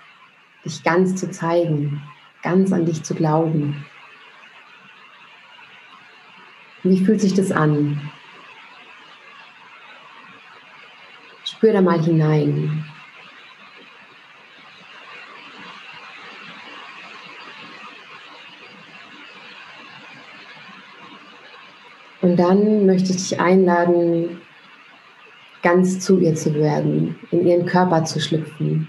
[0.65, 2.01] Dich ganz zu zeigen.
[2.45, 3.85] Ganz an dich zu glauben.
[6.85, 8.09] Wie fühlt sich das an?
[11.43, 12.85] Spür da mal hinein.
[22.23, 24.41] Und dann möchte ich dich einladen,
[25.63, 28.89] ganz zu ihr zu werden, in ihren Körper zu schlüpfen.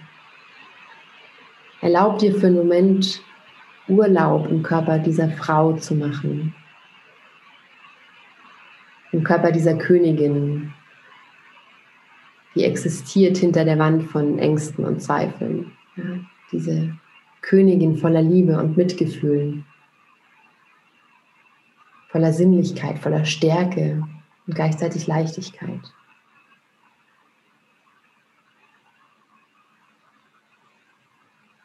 [1.82, 3.22] Erlaub dir für einen Moment
[3.88, 6.54] Urlaub im Körper dieser Frau zu machen.
[9.12, 10.74] Im Körper dieser Königin,
[12.56, 15.72] die existiert hinter der Wand von Ängsten und Zweifeln.
[15.98, 16.04] Ja,
[16.52, 16.96] diese
[17.42, 19.64] Königin voller Liebe und Mitgefühl
[22.12, 24.04] voller Sinnlichkeit, voller Stärke
[24.46, 25.80] und gleichzeitig Leichtigkeit.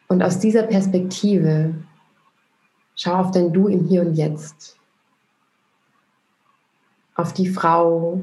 [0.07, 1.75] Und aus dieser Perspektive
[2.95, 4.79] schau auf dein Du im Hier und Jetzt.
[7.17, 8.23] Auf die Frau,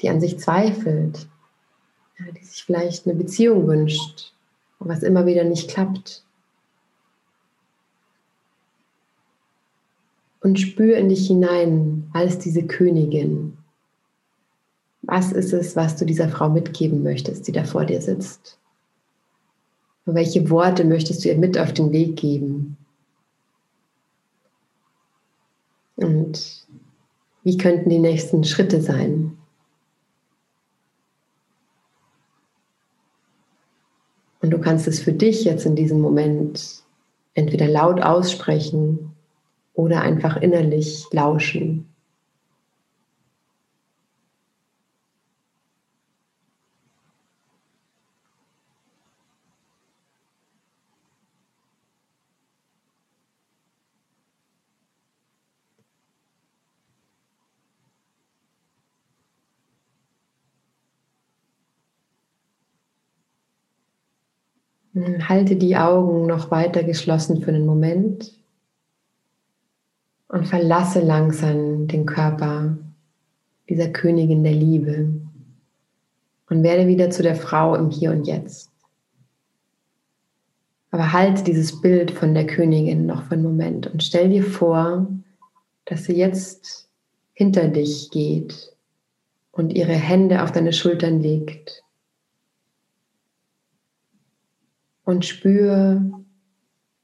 [0.00, 1.28] die an sich zweifelt,
[2.18, 4.32] die sich vielleicht eine Beziehung wünscht,
[4.78, 6.24] was immer wieder nicht klappt.
[10.40, 13.56] Und spür in dich hinein als diese Königin.
[15.02, 18.58] Was ist es, was du dieser Frau mitgeben möchtest, die da vor dir sitzt?
[20.04, 22.76] Und welche Worte möchtest du ihr mit auf den Weg geben?
[25.96, 26.66] Und
[27.42, 29.36] wie könnten die nächsten Schritte sein?
[34.40, 36.82] Und du kannst es für dich jetzt in diesem Moment
[37.34, 39.14] entweder laut aussprechen
[39.78, 41.86] oder einfach innerlich lauschen.
[65.28, 68.37] Halte die Augen noch weiter geschlossen für einen Moment
[70.28, 72.76] und verlasse langsam den Körper
[73.68, 75.10] dieser Königin der Liebe
[76.48, 78.70] und werde wieder zu der Frau im Hier und Jetzt.
[80.90, 85.06] Aber halte dieses Bild von der Königin noch für einen Moment und stell dir vor,
[85.84, 86.88] dass sie jetzt
[87.34, 88.74] hinter dich geht
[89.52, 91.82] und ihre Hände auf deine Schultern legt.
[95.04, 96.02] Und spür,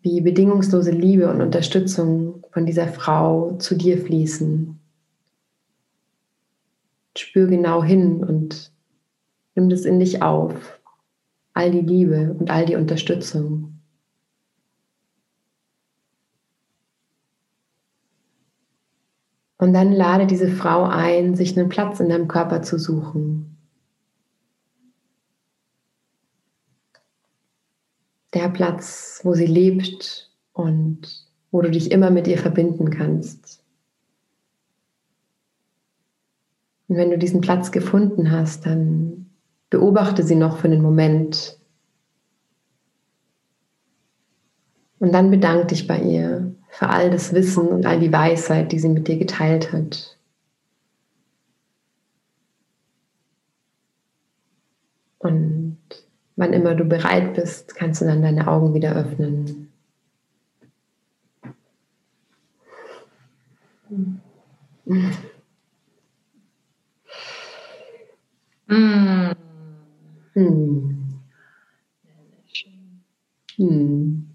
[0.00, 4.78] wie bedingungslose Liebe und Unterstützung von dieser Frau zu dir fließen.
[7.18, 8.72] Spür genau hin und
[9.57, 10.80] nimm das in dich auf.
[11.52, 13.80] All die Liebe und all die Unterstützung.
[19.59, 23.57] Und dann lade diese Frau ein, sich einen Platz in deinem Körper zu suchen.
[28.32, 31.23] Der Platz, wo sie lebt und
[31.55, 33.62] wo du dich immer mit ihr verbinden kannst.
[36.88, 39.30] Und wenn du diesen Platz gefunden hast, dann
[39.70, 41.57] beobachte sie noch für einen Moment.
[44.98, 48.80] Und dann bedank dich bei ihr für all das Wissen und all die Weisheit, die
[48.80, 50.18] sie mit dir geteilt hat.
[55.18, 55.78] Und
[56.34, 59.63] wann immer du bereit bist, kannst du dann deine Augen wieder öffnen.
[73.57, 74.35] Hm.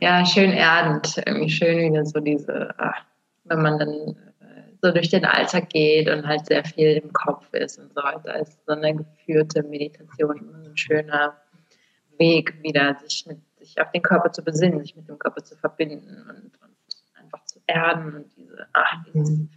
[0.00, 1.22] Ja, schön erdend.
[1.26, 3.04] Irgendwie schön wieder so diese, ach,
[3.44, 4.14] wenn man dann äh,
[4.82, 8.38] so durch den Alltag geht und halt sehr viel im Kopf ist und so weiter,
[8.40, 11.36] ist so eine geführte Meditation immer ein schöner
[12.18, 15.56] Weg, wieder sich mit sich auf den Körper zu besinnen, sich mit dem Körper zu
[15.56, 16.52] verbinden und,
[17.66, 19.48] erden und diese, ach, dieses, mhm.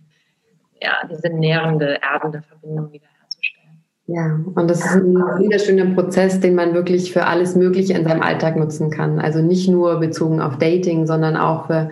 [0.81, 3.07] ja, diese nährende, erdende Verbindung wieder
[4.11, 8.23] ja, und das ist ein wunderschöner Prozess, den man wirklich für alles Mögliche in seinem
[8.23, 9.19] Alltag nutzen kann.
[9.19, 11.91] Also nicht nur bezogen auf Dating, sondern auch für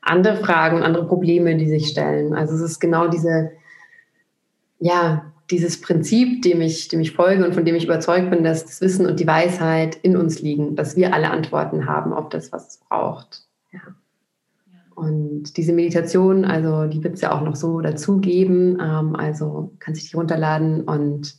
[0.00, 2.32] andere Fragen und andere Probleme, die sich stellen.
[2.32, 3.50] Also es ist genau diese,
[4.78, 8.64] ja, dieses Prinzip, dem ich, dem ich folge und von dem ich überzeugt bin, dass
[8.64, 12.52] das Wissen und die Weisheit in uns liegen, dass wir alle Antworten haben auf das,
[12.52, 13.42] was es braucht.
[15.00, 18.78] Und diese Meditation, also die wird es ja auch noch so dazugeben.
[18.80, 21.36] Ähm, also kann sich die runterladen und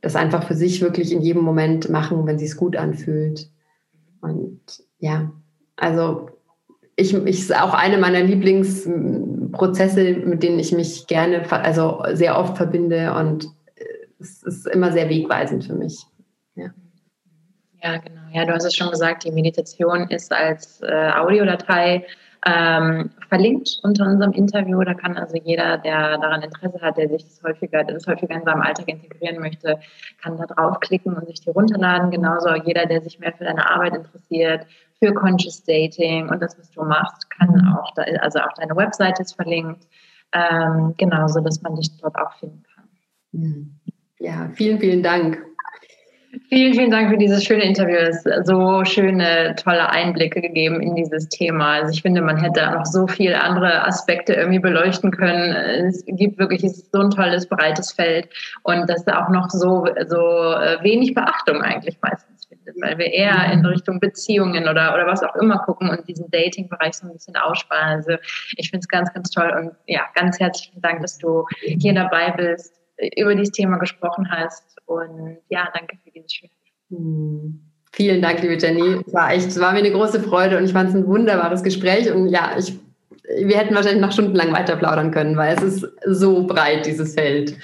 [0.00, 3.50] das einfach für sich wirklich in jedem Moment machen, wenn sie es gut anfühlt.
[4.22, 4.60] Und
[5.00, 5.30] ja,
[5.76, 6.30] also
[6.96, 12.56] ich, ich ist auch eine meiner Lieblingsprozesse, mit denen ich mich gerne, also sehr oft
[12.56, 13.48] verbinde und
[14.18, 16.02] es ist immer sehr wegweisend für mich.
[16.54, 16.70] Ja.
[17.82, 18.22] Ja, genau.
[18.32, 22.06] Ja, du hast es schon gesagt, die Meditation ist als äh, Audiodatei
[22.46, 24.82] ähm, verlinkt unter unserem Interview.
[24.82, 28.44] Da kann also jeder, der daran Interesse hat, der sich das häufiger, das häufiger in
[28.44, 29.78] seinem Alltag integrieren möchte,
[30.22, 32.10] kann da draufklicken und sich die runterladen.
[32.10, 34.66] Genauso jeder, der sich mehr für deine Arbeit interessiert,
[34.98, 39.22] für Conscious Dating und das, was du machst, kann auch, da, also auch deine Webseite
[39.22, 39.86] ist verlinkt.
[40.32, 43.78] Ähm, genauso, dass man dich dort auch finden kann.
[44.18, 45.47] Ja, vielen, vielen Dank.
[46.50, 47.96] Vielen, vielen Dank für dieses schöne Interview.
[47.96, 51.74] Es ist so schöne, tolle Einblicke gegeben in dieses Thema.
[51.74, 55.52] Also ich finde, man hätte noch so viele andere Aspekte irgendwie beleuchten können.
[55.86, 58.28] Es gibt wirklich, so ein tolles, breites Feld
[58.62, 63.50] und das auch noch so, so äh, wenig Beachtung eigentlich meistens findet, weil wir eher
[63.52, 67.36] in Richtung Beziehungen oder, oder was auch immer gucken und diesen Dating-Bereich so ein bisschen
[67.36, 67.96] aussparen.
[67.96, 68.12] Also
[68.56, 72.32] ich finde es ganz, ganz toll und ja, ganz herzlichen Dank, dass du hier dabei
[72.32, 72.77] bist
[73.16, 74.76] über dieses Thema gesprochen hast.
[74.86, 76.52] Und ja, danke für dieses schöne
[76.90, 77.60] hm.
[77.92, 79.02] Vielen Dank, liebe Jenny.
[79.06, 81.62] Es war echt, es war mir eine große Freude und ich fand es ein wunderbares
[81.62, 82.12] Gespräch.
[82.12, 82.78] Und ja, ich,
[83.42, 87.56] wir hätten wahrscheinlich noch stundenlang weiter plaudern können, weil es ist so breit, dieses Feld.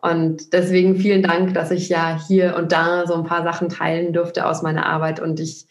[0.00, 4.12] Und deswegen vielen Dank, dass ich ja hier und da so ein paar Sachen teilen
[4.12, 5.20] durfte aus meiner Arbeit.
[5.20, 5.66] Und ich,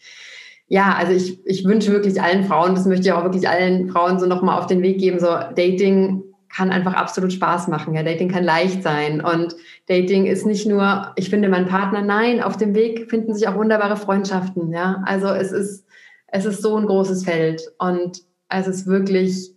[0.68, 4.18] ja, also ich, ich wünsche wirklich allen Frauen, das möchte ich auch wirklich allen Frauen
[4.18, 6.22] so nochmal auf den Weg geben, so Dating
[6.56, 7.94] kann einfach absolut Spaß machen.
[7.94, 9.54] Ja, Dating kann leicht sein und
[9.88, 12.02] Dating ist nicht nur, ich finde meinen Partner.
[12.02, 14.72] Nein, auf dem Weg finden sich auch wunderbare Freundschaften.
[14.72, 15.86] Ja, also es ist
[16.28, 19.52] es ist so ein großes Feld und es ist wirklich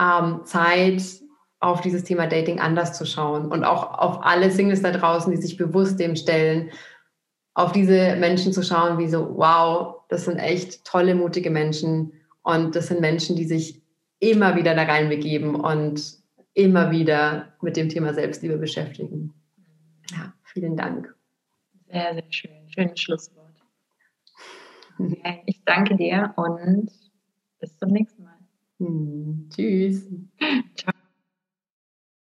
[0.00, 1.02] ähm, Zeit,
[1.58, 5.40] auf dieses Thema Dating anders zu schauen und auch auf alle Singles da draußen, die
[5.40, 6.70] sich bewusst dem stellen,
[7.54, 12.12] auf diese Menschen zu schauen, wie so, wow, das sind echt tolle, mutige Menschen
[12.42, 13.80] und das sind Menschen, die sich
[14.18, 16.18] immer wieder da reinbegeben und
[16.56, 19.34] immer wieder mit dem Thema Selbstliebe beschäftigen.
[20.10, 21.14] Ja, vielen Dank.
[21.86, 22.70] Sehr, sehr schön.
[22.70, 23.62] Schönes Schlusswort.
[24.98, 26.90] Okay, ich danke dir und
[27.60, 28.38] bis zum nächsten Mal.
[28.78, 30.08] Hm, tschüss.
[30.76, 30.94] Ciao.